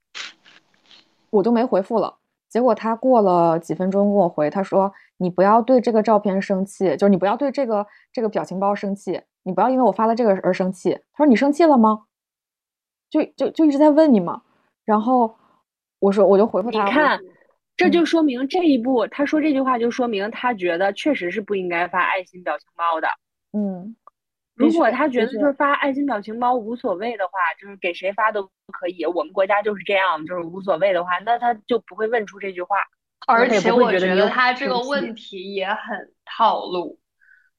[1.28, 2.16] 我就没回复了。
[2.48, 12.04] 结果他过了几分钟跟我回，他说：“你不要对这个照片生气，就是你不要对这个这个表情包生气，你不要因为我发了这个而生气。”他说：“你生气了吗？”
[13.08, 14.42] 就就就一直在问你嘛。
[14.84, 15.38] 然后
[16.00, 17.20] 我说我就回复他，你看，
[17.76, 23.08] 这就嗯说明这一步，他说这句话就说明他觉得确实是不应该发爱心表情包的。
[23.52, 23.96] 嗯，
[24.54, 32.76] 如果他觉得就是发爱心表情包无所谓的话，就是给谁发都可以，我们国家就是这样，就是无所谓的话，那他就不会问出这句话。
[33.26, 36.98] 而且我觉得他这个问题也很套路，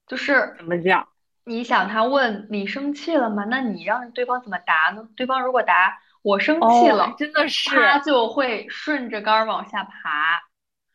[0.06, 1.06] 就是怎么讲？
[1.48, 3.44] 你想他问你生气了吗？
[3.48, 5.08] 那你让对方怎么答呢？
[5.16, 10.40] 对方如果答我生气哦了，真的是他就会顺着杆儿往下爬。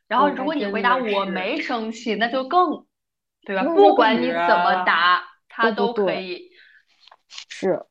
[0.08, 2.86] 然后哦如果你回答我没生气，那就更，
[3.46, 3.64] 对吧？
[3.64, 6.50] 不管你怎么啊答，他都可以。
[7.50, 7.84] 是。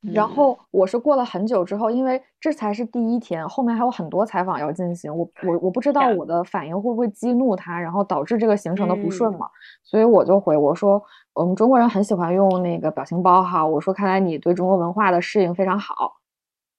[0.00, 9.50] 然嗯后我是过了很久之后，因为这才是第一天，后面还有很多采访要进行，我我我不知道我的反应会不会激怒他，然后导致这个行程的不顺嗯嘛，
[9.82, 11.02] 所以我就回我说，
[11.38, 16.16] 我们中国人很喜欢用那个表情包哈，我说看来你对中国文化的适应非常好，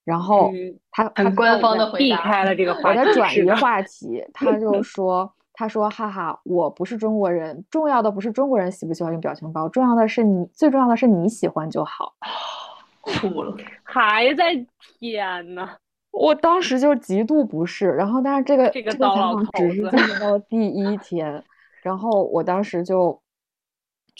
[0.04, 12.12] 然后嗯他他看很官方的回答避开了这个话我题，在转移话题，他就说，他说，哈哈，我不是中国人，重要的不是中国人喜不喜欢用表情包，重要的是你，最重要的是你喜欢就好。
[13.14, 13.56] 吐了。
[13.82, 14.54] 还在
[14.98, 15.70] 天呐，
[16.10, 21.42] 我当时就极度不适，然后但是这个这个这个采糟老头访只是子进行到了第一天，
[21.82, 23.18] 然后我当时就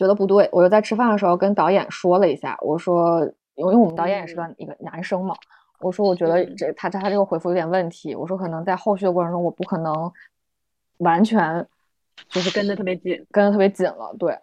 [0.01, 3.21] 觉得不对，我就在吃饭的时候跟导演说了一下，我说，
[3.55, 5.35] 因为我们导演也是嗯个一个男生嘛，
[5.81, 10.11] 我说我觉得嗯这他他这个回复有点问题，我说可能在后续的过程中我不可能
[11.01, 11.67] 完全
[12.31, 13.27] 就是跟得特别紧。
[13.31, 14.39] 跟得特别紧了，对。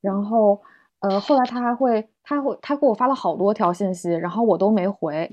[0.00, 0.60] 然后，
[0.98, 5.30] 呃，后来他还会，他会，他给我发了好多条信息，然后我都没回。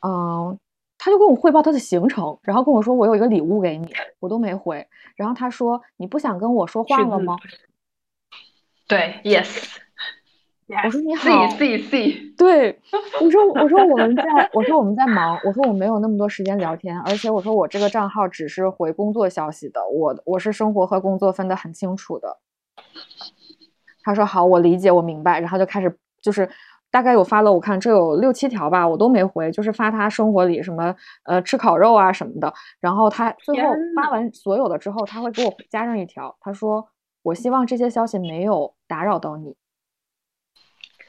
[0.00, 0.58] 嗯，
[0.96, 4.86] 他就跟我汇报他的行程，然后跟我说我有一个礼物给你，我都没回。
[5.16, 7.36] 然后他说你不想跟我说话了吗？
[8.88, 9.76] 对，yes，
[10.84, 11.48] 我说你好。
[11.56, 12.80] C，C C，对，
[13.20, 14.22] 我说我说我们在，
[14.52, 22.38] 我说我们在忙，我说我没有那么多时间聊天，而且我说我这个账号只是回工作消息的，我我是生活和工作分得很清楚的。
[24.04, 26.48] 他说好，我理解，我明白，然后就开始就是
[26.92, 36.86] 大概有发了，我看这有六七条吧，我都没回，就是发他生活里什么呃吃烤肉啊什么的，然后他最后发完所有的之后，他会给我加上一条，他说
[37.26, 39.56] 我希望这些消息没有打扰到你。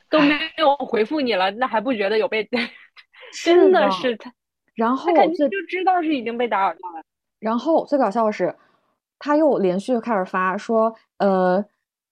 [0.10, 2.48] 都没有回复你了，那还不觉得有被？
[3.34, 4.32] 是真的的是他，
[4.74, 7.04] 然后最他肯定就知道是已经被打扰到了。
[7.40, 8.56] 然后最搞笑的是，
[9.20, 11.64] 他又连续开始发说，呃，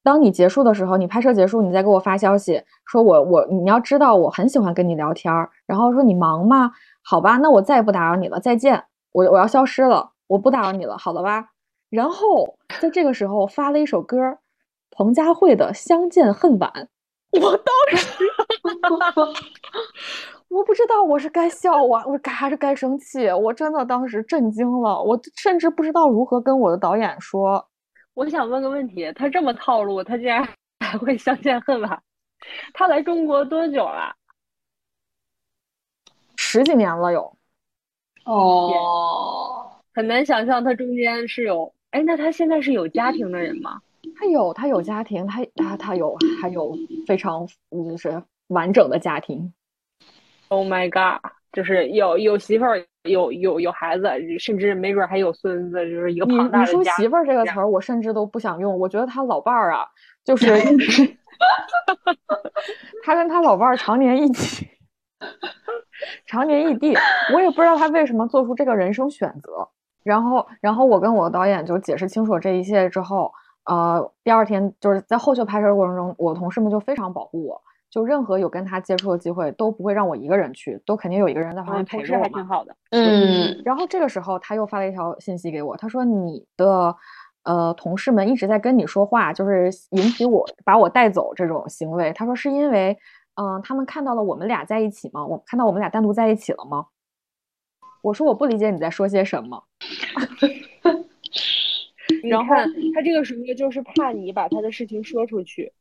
[0.03, 6.71] 当你结束的时候，你拍摄结束，你再给我发消息，说我我你要知道我很喜欢跟你聊天儿，然后说你忙吗？
[7.01, 8.83] 好吧，那我再也不打扰你了，再见，
[9.13, 11.53] 我我要消失了，我不打扰你了，好了吧？
[11.89, 14.17] 然后在这个时候发了一首歌，
[14.91, 16.89] 彭佳慧的《相见恨晚》，
[17.41, 18.23] 我当时
[20.49, 27.67] 我不知道我是该笑啊，我该还是该生气，我真的当时震惊了，我甚至不知道如何跟我的导演说。
[28.13, 30.47] 我想问个问题，他这么套路，他竟然
[30.79, 32.01] 还会相见恨晚？
[32.73, 34.15] 他来中国多久了？
[36.37, 37.35] 十几年了有。
[38.23, 43.79] 哦，很难想象他中间是有，哎，那他现在是有家庭的人吗？
[44.19, 46.77] 他有，他有家庭，他他他有，还有
[47.07, 49.53] 非常就是完整的家庭。
[50.49, 51.25] Oh my god！
[51.53, 54.03] 就是有有媳妇儿，有有有孩子，
[54.37, 56.77] 甚至没准还有孙子，就是一个你庞大的家。
[56.77, 58.77] 你说媳妇儿这个词儿，我甚至都不想用。
[58.77, 59.85] 我觉得他老伴儿啊，
[60.25, 60.47] 就 是
[63.05, 64.67] 他跟他老伴儿常年一起，
[66.25, 66.93] 常年异地，
[67.33, 69.69] 我也不知道他为什么做出这个人生选择。
[70.05, 73.31] 然后，然后我跟我的导演就解释清楚这一切之后，
[73.65, 82.29] 呃，第二天就是在后续拍摄的过程中，我同事们就非常保护我，就任何有跟他接触的机会都不会让我一个人去，都肯定有一个人在旁啊，边陪着我嘛。
[82.29, 82.75] 挺好的。
[82.91, 86.95] 嗯，然后这个时候他又发了一条信息给我，他说你的
[87.45, 92.13] 呃同事们一直在跟你说话，就是引起我把我带走这种行为。
[92.13, 92.95] 他说是因为
[93.33, 95.25] 嗯、呃他们看到了我们俩在一起吗？
[95.25, 96.85] 我看到我们俩单独在一起了吗？
[98.03, 99.63] 我说我不理解你在说些什么。
[102.23, 102.55] 然后
[102.93, 105.71] 他这个时候就是怕你把他的事情说出去。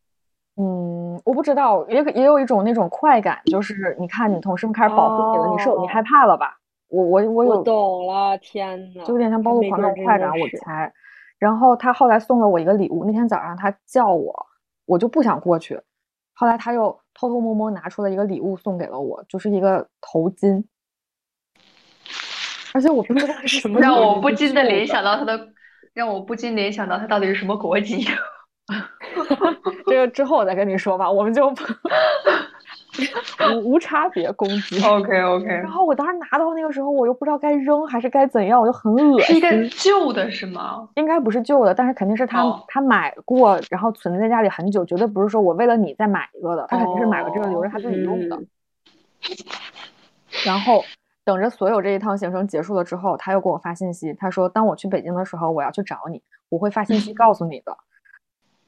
[0.57, 6.59] 嗯，我不知道，也也有一种那种快感，就是你看你同事们开始保护你了，你是你哦害怕了吧？
[6.89, 10.93] 我我我我有懂了，天呐，就有点像暴露狂那种快感，我猜。
[11.39, 14.47] 然后他后来送了我一个礼物，那天早上他叫我，
[14.87, 15.81] 我就不想过去。
[16.33, 20.65] 后来他又偷偷摸摸拿出了一个礼物送给了我，就是一个头巾。
[22.75, 25.49] 而且我不知道是什么让我不禁的联想到他的，
[25.95, 28.05] 让我不禁联想到他到底是什么国籍。
[29.87, 31.49] 这个之后我再跟你说吧，我们就
[33.53, 34.83] 无无差别攻击。
[34.83, 39.71] OK OK，然后我当时拿到那个时候，我又不知道该扔还是该怎样，我就很恶心是一个心。
[39.79, 40.89] 旧的是吗？
[40.97, 48.35] 应该不是旧的，但是肯定是他、哦他买过，然后存在家里很久，绝对不是说我为了你再买一个的，他肯定是买了这个留着他自己用的。
[48.37, 48.47] 嗯
[50.45, 50.85] 然后
[51.25, 57.77] 等着所有这一趟行程结束了之后，他又给我发信息，他说当我去北京的时候，我要去找你，我会发信息 告诉你的。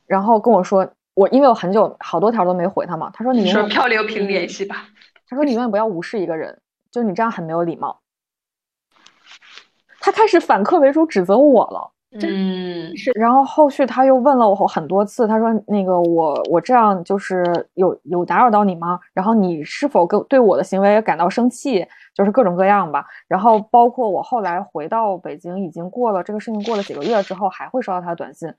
[0.06, 4.86] 然后跟我说，我因为我很久好多条都没回他嘛，他说你你说漂流瓶联系吧。
[5.28, 8.00] 他说你永远不要无视一个人，就你这样很没有礼貌。
[10.00, 11.92] 他开始反客为主指责我了。
[12.12, 19.00] 嗯，是然后后续他又问了我很多次，他说那个我我这样就是有有打扰到你吗？
[19.12, 21.84] 然后你是否跟对我的行为感到生气？
[22.16, 23.06] 就是各种各样吧。
[23.28, 28.50] 然后包括我后来回到北京，已经过了这个事情过了几个月之后，还会收到他的短信，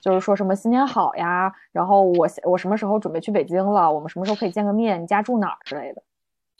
[0.00, 3.92] 就是说什么新年好呀，然后我我什么时候准备去北京了？
[3.92, 5.00] 我们什么时候可以见个面？
[5.00, 6.02] 你家住哪儿之类的。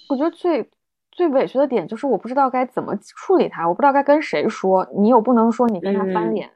[0.09, 0.71] 我觉得最
[1.11, 4.89] 最委屈的点就是我不知道该怎么处理他，我不知道该跟谁说。
[4.97, 6.51] 你又不能说你跟他翻嗯脸，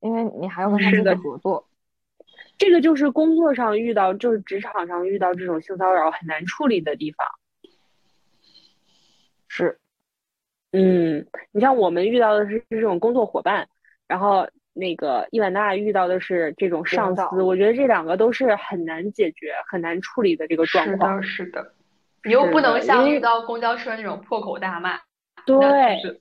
[0.00, 1.64] 因为你还要跟他是的继续合作。
[2.58, 7.26] 这个就是工作上遇到，就是职场上遇到这种性骚扰很难处理的地方。
[9.56, 9.78] 是，
[10.72, 13.66] 嗯，你像我们遇到的是这种工作伙伴，
[14.06, 21.16] 然后那个伊万娜遇到的是这种上司，我觉得这两个都是很难解决、很难处理的这个状是况。
[21.16, 21.72] 的，是的。
[22.24, 25.00] 你又不能像遇到公交车那种破口大骂，
[25.46, 26.20] 对，那就是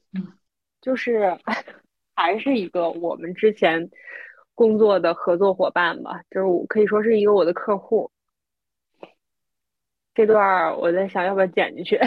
[0.82, 1.38] 就是
[2.16, 3.90] 还是一个我们之前
[4.54, 8.10] 工作的合作伙伴吧，就是我可以说是一个我的客户。
[10.14, 12.00] 这段儿我在想要不要剪进去，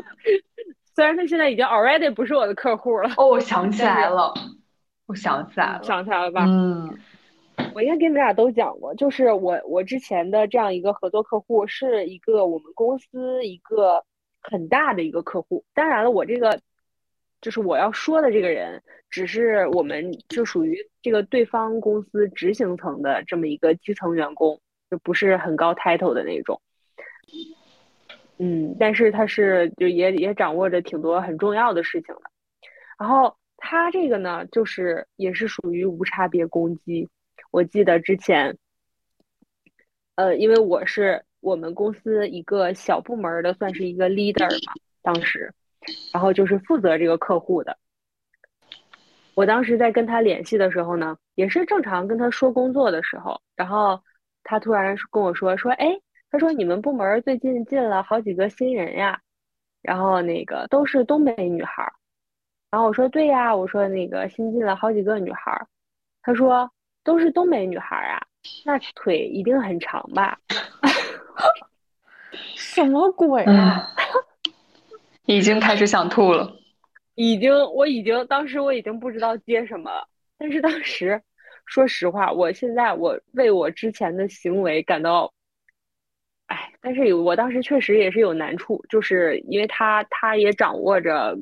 [0.94, 4.34] 虽然他现在已经 already 不是我的客户了，哦，我想起来了，
[5.06, 6.44] 我想起来了，想起来了吧？
[6.46, 6.98] 嗯，
[7.74, 14.04] 我应该给你们俩都讲过，就是我我之前的这样一个合作客户是一个我们公司一个
[14.42, 15.64] 很大的一个客户。
[15.74, 16.60] 当然了，我这个
[17.40, 24.60] 就是我要说的这个人，只是我们就属于这个对方公司执行层的这么一个基层员工，
[24.90, 26.60] 就不是很高 title 的那种。
[28.42, 32.22] 嗯，但是他是就也也掌握着挺多很重要的事情的。
[32.98, 37.06] 然后他这个呢，就是也是属于无差别攻击。
[37.50, 38.56] 我记得之前，
[40.14, 44.72] 呃，因为我是我们公司一个小部门的，算是一个 leader 嘛，
[45.02, 45.52] 当时，
[46.10, 47.76] 然后就是负责这个客户的。
[49.34, 54.00] 我当时在跟他联系的时候呢，也是正常跟他说工作的时候，然后
[54.44, 55.98] 他突然跟我说说，哎，
[56.30, 59.20] 他说你们部门最近进了好几个新人呀，
[59.82, 61.92] 然后那个都是东北女孩儿。
[62.70, 65.66] 然后我说对呀，我说那个新进了好几个女孩儿。
[66.22, 66.70] 他说
[67.02, 68.22] 都是东北女孩儿啊，
[68.64, 70.38] 那腿一定很长吧？
[72.54, 73.90] 什么鬼啊！
[75.26, 76.56] 已经开始想吐了。
[77.16, 80.06] 已经，我已经，当时我已经不知道接什么了。
[80.38, 81.20] 但是当时，
[81.66, 85.30] 说实话，我现在我为我之前的行为感到，哎，
[86.80, 91.36] 但是我当时确实也是有难处，就是因为他他也掌握着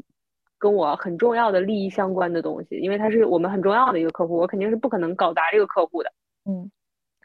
[0.58, 6.12] 跟我很重要的利益相关的东西，因为他是我们很重要的一个客户，我肯定是不可能搞砸这个客户的。
[6.44, 6.70] 嗯，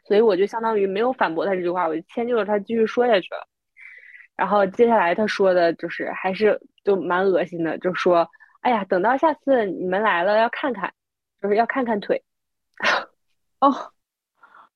[0.04, 3.46] 所以我就相当于没有反驳他这句话，我就迁就着他继续说下去了。
[4.36, 8.28] 然后接下来他说的就是还是就蛮恶心的，就说
[8.62, 10.92] ：“哎呀，等到下次你们来了要看看，
[11.40, 12.22] 就是要看看腿。
[13.60, 13.92] ”哦，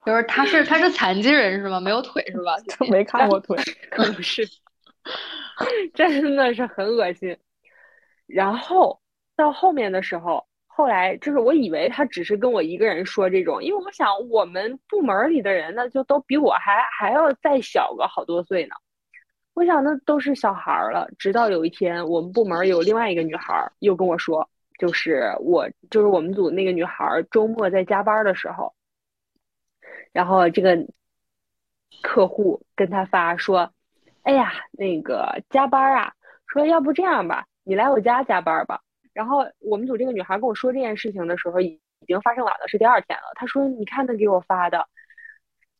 [0.08, 1.78] 就是他是他是残疾人是吗？
[1.78, 2.56] 没有腿是吧？
[2.90, 3.54] 没看过腿，
[3.92, 4.42] 可能是，
[5.92, 7.36] 真的是很恶心。
[8.26, 8.98] 然后
[9.36, 18.74] 到后面的时候，后来就是我以为他只是跟我一个人说这种，因为我想我们部门里的人呢，就都比我还还要再小个好多岁呢。
[19.52, 21.06] 我想那都是小孩儿了。
[21.18, 24.48] 直到有一天，我们部门有另外一个女孩又跟我说，
[24.78, 28.72] 就是我就是我们组那个女孩周末在加班的时候，
[30.12, 30.76] 然后这个
[32.02, 33.72] 客户跟他发说
[34.22, 36.12] ：“哎呀，那个加班啊，
[36.46, 38.80] 说要不这样吧，你来我家加班吧。”
[39.12, 43.24] 然后我们组这个女孩跟我说这件事情的时候，已已经发生晚了，是第二天了。
[43.34, 44.86] 她说：“你看她给我发的。”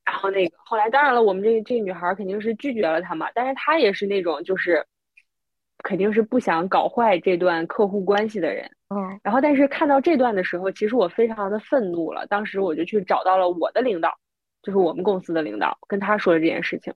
[0.05, 4.87] 然后那个后来，当然了，我们这这女孩肯定是拒绝了他嘛，但是她也是那种就是
[5.83, 8.71] 肯定是不想搞坏这段客户关系的人。
[8.89, 12.27] 嗯，然后但是看到这段的时候，其实我非常的愤怒了。
[12.27, 14.19] 当时我就去找到了我的领导，
[14.63, 16.93] 就是我们公司的领导，跟他说了这件事情。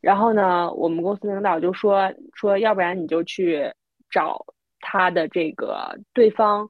[0.00, 3.72] 然后呢，我们公司领导就说说，要不然你就去
[4.10, 4.44] 找
[4.80, 6.68] 他的这个对方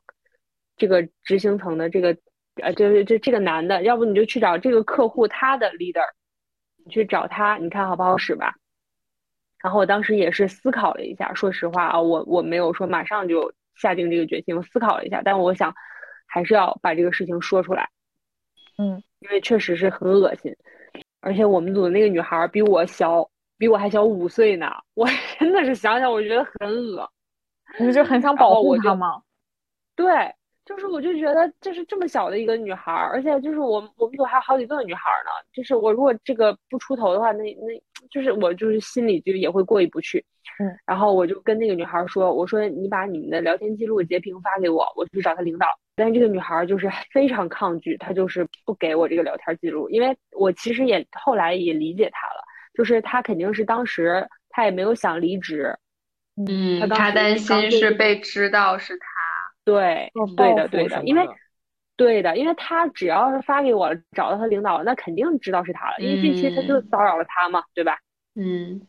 [0.76, 2.16] 这个执行层的这个。
[2.56, 6.04] 呃，就是这这个男的，要不你就去找这个客户他的 leader，
[6.84, 8.54] 你去找他，你看好不好使吧？
[9.62, 15.74] 然后我当时也是思考了一下，说实话啊，我我没有说马上就下定这个决心，我思考了一下，但我想
[16.26, 17.88] 还是要把这个事情说出来，
[18.78, 20.54] 嗯，因为确实是很恶心，
[21.20, 25.06] 而且我们组的那个女孩比我小，比我还小五岁呢，我
[25.38, 27.10] 真的是想想我觉得很恶，
[27.78, 29.22] 你就很想保护她吗？
[29.96, 30.34] 对。
[30.64, 35.30] 就是我就觉得这是这么小的一个女孩儿，而且就是我我们组还有好几个女孩儿呢。
[35.52, 40.24] 就是我如果这个不出头的话，那那就是我就是心里就也会过意不去。
[40.60, 45.66] 嗯，然后我就跟那个女孩说，我说你把你们的聊天记录截屏发给我，我去找她领导。
[45.94, 52.42] 但是这个女孩就是非常抗拒，她就是不给我这个聊天记录，因为我其实也后来也理解她了，
[52.74, 55.76] 就是她肯定是当时她也没有想离职，
[56.48, 59.06] 嗯，她担心是被知道是她。
[59.64, 61.28] 对，对的，对的，因为，
[61.96, 67.98] 对的，因为他只要是发给我了找到他领导了，那肯定知道是他了，因为这期他就骚扰了他嘛，对吧？
[68.34, 68.80] 嗯，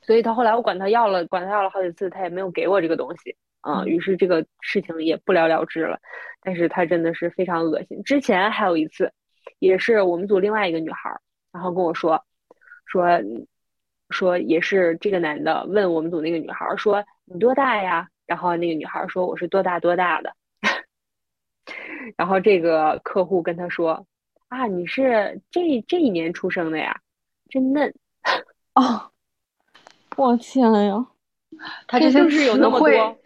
[0.00, 6.00] 所以他后来我管他要了，管他要了好几次，他也没有给我这个东西，啊，于是这个事情也不了了之了。
[6.40, 8.02] 但是他真的是非常恶心。
[8.02, 9.12] 之前还有一次，
[9.58, 11.14] 也是我们组另外一个女孩，
[11.52, 12.24] 然后跟我说，
[12.86, 13.20] 说，
[14.10, 18.08] 说也是这个男的问我们组那个女孩说你多大呀？
[18.28, 20.36] 然后那个女孩说：“我是多大多大的。
[22.14, 24.06] ”然后这个客户跟他说
[24.48, 27.00] ：“啊，你是这这一年出生的呀，
[27.48, 27.94] 真嫩。
[28.76, 29.10] ”哦，
[30.16, 31.06] 我天呀，
[31.86, 33.18] 他这就是有那么多，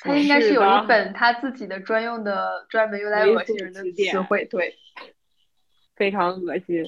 [0.00, 4.74] 他应该是有一本他自己的专用的、专门用来恶心人的词汇，对。
[5.98, 6.84] 非常恶心，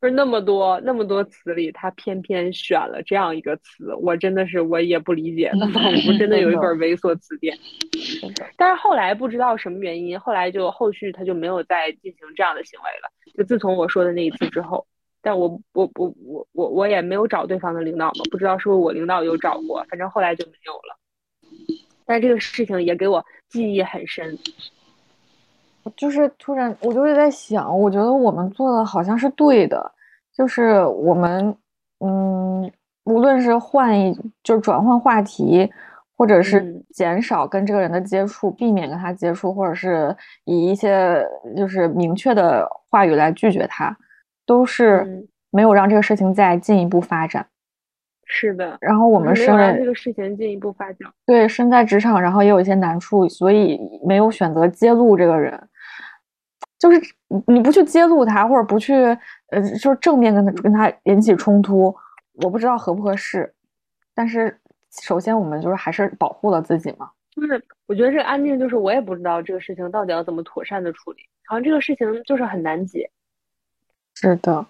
[0.00, 7.58] 就是那么多那么多词里，他偏偏选了这样一个词，我真的是我也不理解，他仿佛真的有一本猥琐词典。
[8.56, 13.10] 但是后来不知道什么原因，后来就后续他就没有再进行这样的行为了。
[13.34, 14.86] 就自从我说的那一次之后，
[15.22, 20.98] 但我我我我我我也没有找对方的领导嘛，不知道是不是我领导有找过，反正后来就没有了。
[22.04, 24.38] 但是这个事情也给我记忆很深。
[25.96, 29.92] 就是突然，我就是在想，我觉得我们做的好像是对的，
[30.32, 31.54] 就是我们，
[32.00, 32.70] 嗯，
[33.04, 35.70] 无论是换一，就是转换话题，
[36.16, 40.14] 或者是减少跟这个人的接触，避免跟他接触，或者是
[40.44, 41.26] 以一些
[41.56, 43.96] 就是明确的话语来拒绝他，
[44.46, 47.44] 都是没有让这个事情再进一步发展。
[48.24, 55.68] 是的，然后我们是为这个事情进一步发酵，对，身在职场，然后也有一些难处，所以没有选择揭露这个人。
[56.82, 57.00] 就是
[57.46, 58.92] 你不去揭露他，或者不去
[59.50, 61.94] 呃，就是正面跟他跟他引起冲突，
[62.42, 63.54] 我不知道合不合适。
[64.12, 64.58] 但是
[65.00, 67.08] 首先我们就是还是保护了自己嘛。
[67.30, 73.08] 就是我觉得这个安静，就是我也不知道这个事情到底要怎么妥善的处理，好像这个事情就是很难解。
[74.16, 74.66] 是的，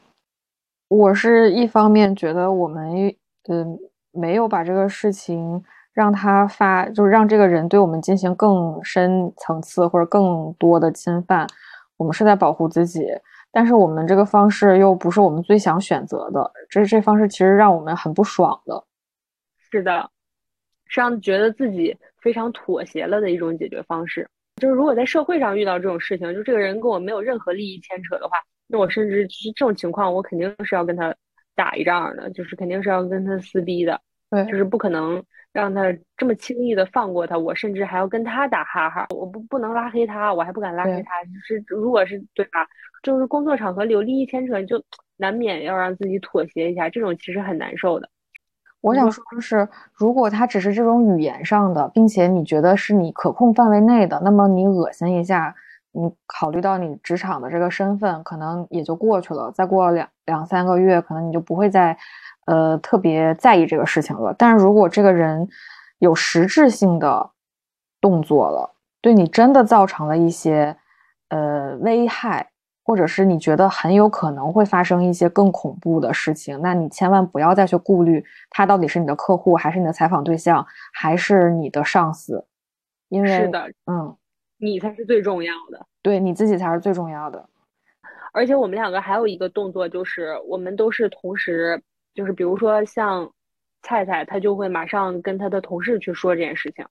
[0.88, 3.08] 我是一方面觉得我们
[3.48, 3.78] 嗯
[4.12, 5.64] 没有把这个事情
[5.94, 11.46] 让他发，就是让这个人对我们进行更深层次或者更多的侵犯，
[12.02, 13.06] 我们是在保护自己，
[13.52, 18.84] 但是我们这个方式又不是我们最想选择的，这这方式其实让我们很不爽的。
[19.70, 20.10] 是的，
[20.86, 24.28] 是让觉得自己非常妥协了的一种解决方式。
[24.56, 28.36] 就是如果在社会上遇到这种事情，就这个人跟我没有任何利益牵扯的话。
[28.66, 31.14] 那我甚至就是这种情况，我肯定是要跟他
[31.54, 35.22] 打一仗的，就是肯定是要跟他撕逼的，对，就是不可能
[35.52, 42.66] 让他这么轻易的放过他，我甚至还要跟他打哈哈，我不不能拉黑他，我还不敢拉黑他，就是如果是对吧，
[43.02, 44.82] 就是工作场合里有利益牵扯，就
[45.16, 48.08] 难免要让自己妥协一下，这种其实很难受的。
[48.80, 55.54] 我想说的是，如果他只是这种语言上的，并且你觉得是你可控范围内的，那么你恶心一下。
[55.92, 59.52] 你考虑到你职场的这个身份，可能也就过去了。
[59.52, 61.96] 再过两两三个月，可能你就不会再，
[62.46, 64.34] 呃，特别在意这个事情了。
[64.38, 65.46] 但是如果这个人
[65.98, 67.30] 有实质性的
[68.00, 70.74] 动作了，对你真的造成了一些
[71.28, 72.50] 呃危害，
[72.84, 82.46] 或者是你觉得很有可能会发生一些更恐怖的事情，那你千万不要再去顾虑他到底是你的客户，还是你的采访对象，还是你的上司，
[83.10, 84.16] 因为是的，嗯。
[84.64, 87.44] 你才是最重要的，对你自己才是最重要的。
[88.32, 91.82] 而且我们两个还有一个动作，就是我们都是同时，
[92.14, 93.28] 就是比如说像
[93.82, 96.86] 菜菜，她就会马上跟她的同事去说这件事情。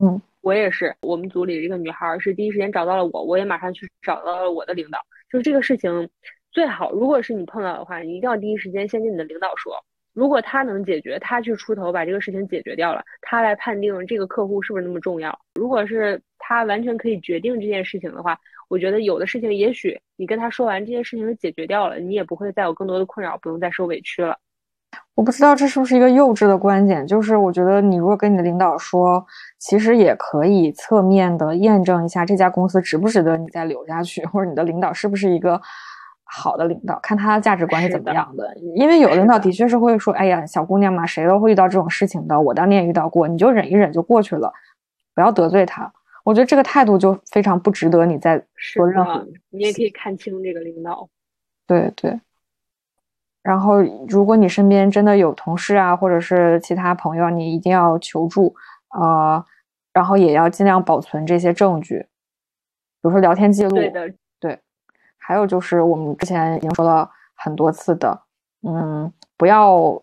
[0.00, 4.98] 嗯，我也是，我们组里这个女孩是第一时间找到了我，我也马上去找到了我的领导。
[5.30, 6.10] 就是这个事情
[6.50, 9.72] 最好，如果是你碰到的话，你一定要第一时间先跟你的领导说。
[10.12, 15.38] 如果他能解决，他去出头把这个事情解决掉了，他来判定这个客户是不是那么重要。
[15.54, 18.36] 如果是他完全可以决定这件事情的话，
[18.68, 24.36] 我觉得有的事情也许你跟他说完这件事情就解决掉了，你也不会再有更多的困扰，不用再受委屈了。
[25.14, 29.24] 我不知道这是不是一个幼稚的观点，就是我觉得你如果跟你的领导说，
[29.58, 35.60] 其实也可以侧面的验证一下这家公司值不值得你再留下去，或者你的领导是不是一个。
[36.34, 38.56] 好的领导，看他的价值观是怎么样的。
[38.74, 42.40] 因为有的领导的确是会说：“哎呀，小姑娘嘛，谁都会遇到这种事情的。
[42.40, 44.50] 我当年也遇到过，你就忍一忍就过去了，
[45.14, 45.92] 不要得罪他。”
[46.24, 49.26] 我觉得这个态度就非常不值得你再说任何。
[49.50, 51.08] 你也可以看清这个领导。
[51.66, 52.20] 对对。
[53.42, 58.54] 然后，如果你身边真的有同事啊，或者是其他朋友，你一定要求助
[58.90, 59.44] 呃，
[59.92, 62.06] 然后也要尽量保存这些证据，比
[63.02, 63.74] 如说聊天记录。
[63.74, 64.14] 对的。
[65.24, 68.22] 还有就是我们之前已经说了很多次的，
[68.66, 70.02] 嗯，不要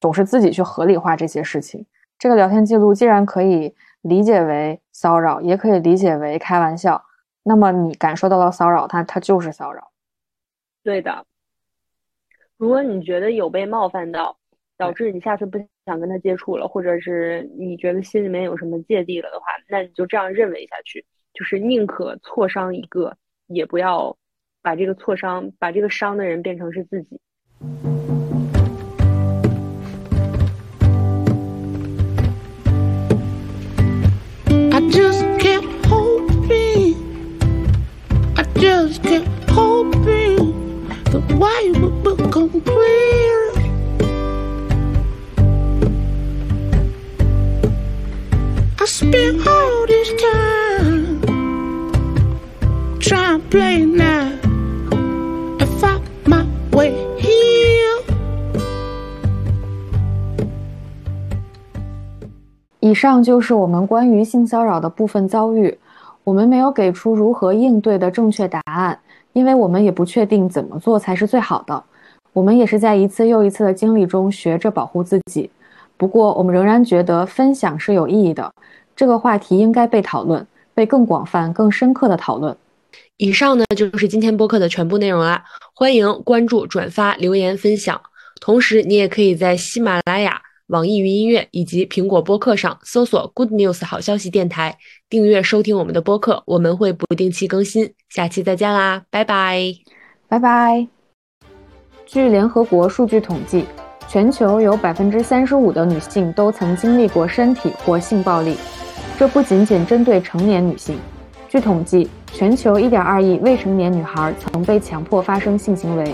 [0.00, 1.84] 总是自己去合理化这些事情。
[2.18, 3.74] 这个聊天记录既然可以
[4.04, 7.04] 理解为骚扰，也可以理解为开玩笑，
[7.42, 9.90] 那么你感受到了骚扰，它它就是骚扰。
[10.82, 11.26] 对的。
[12.56, 14.36] 如果你觉得有被冒犯到，
[14.76, 23.16] 导致你下次不想跟他接触了，或者是你觉得心里面有什么芥蒂了的话，那你就这样认为下去，就是宁可挫伤一个，
[23.48, 24.16] 也不要。
[24.62, 27.20] 把这个挫伤，把这个伤的人变成是自己。
[38.64, 43.38] Just kept hoping the white would become clear.
[48.80, 51.20] I spent all this time
[53.00, 54.32] trying to play now.
[55.60, 58.00] i fuck my way here
[62.80, 65.78] 以上就是我们关于性骚扰的部分遭遇，
[66.24, 68.98] 我们没有给出如何应对的正确答案，
[69.34, 71.84] 因为我们也不确定怎么做才是最好的。
[72.32, 75.48] 我们也是在一次又一次的经历中学着保护自己。
[75.96, 78.50] 不过，我们仍然觉得分享是有意义的，
[78.96, 82.56] 这个话题应该被讨论，被更广泛、更深刻的讨论。
[83.18, 85.44] 以上呢就是今天播客的全部内容啦，
[85.74, 88.00] 欢迎关注、转发、留言、分享，
[88.40, 90.40] 同时你也可以在喜马拉雅。
[90.74, 94.76] 网易云音乐以及苹果播客上搜索 “Good News 好消息电台”，
[95.08, 97.94] 订阅收听我们的播客，我们会不定期更新。
[98.08, 99.72] 下期再见啦，拜拜，
[100.26, 100.88] 拜拜。
[102.04, 103.66] 据联合国数据统计，
[104.08, 108.56] 全球有百分之三十五的女性都曾经历过身体或性暴力，
[109.16, 110.98] 这不仅仅针对成年女性。
[111.48, 116.12] 据统计，全球一点二亿未成年女孩曾被强迫发生性行为。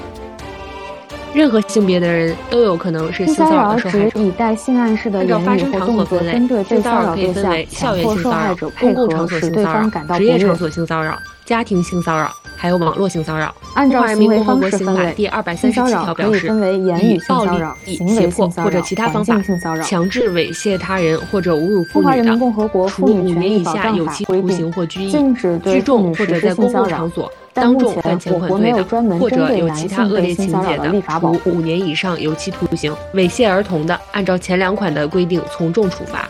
[1.32, 4.20] 任何性别的人都有可能是性性骚扰的受害者。
[4.20, 10.32] 以带性暗示的按照言语或发生场所动作分类针对被性骚骚扰可以分扰对象为校强迫园性骚扰受害者、配公共场合，使所性骚扰对方感、到不悦。
[10.32, 13.54] 职业场所性骚扰、家庭性骚扰，还有网络性骚扰。
[13.74, 19.40] 按照人行为方民共和国式分类，刑法第二百三十七条表示，以分为言语暴力性骚扰、、以胁迫或者其他方法。
[19.82, 28.84] 强制猥亵他人或者侮辱妇中华人民女的，共和国处五年以下有期徒刑或拘役，禁止对聚众或者在公共场所当众犯前款罪的，
[29.18, 31.02] 或者有其他恶劣情节的。
[31.20, 36.28] 处五年以上有期徒刑；猥亵儿童的，按照前两款的规定从重处罚。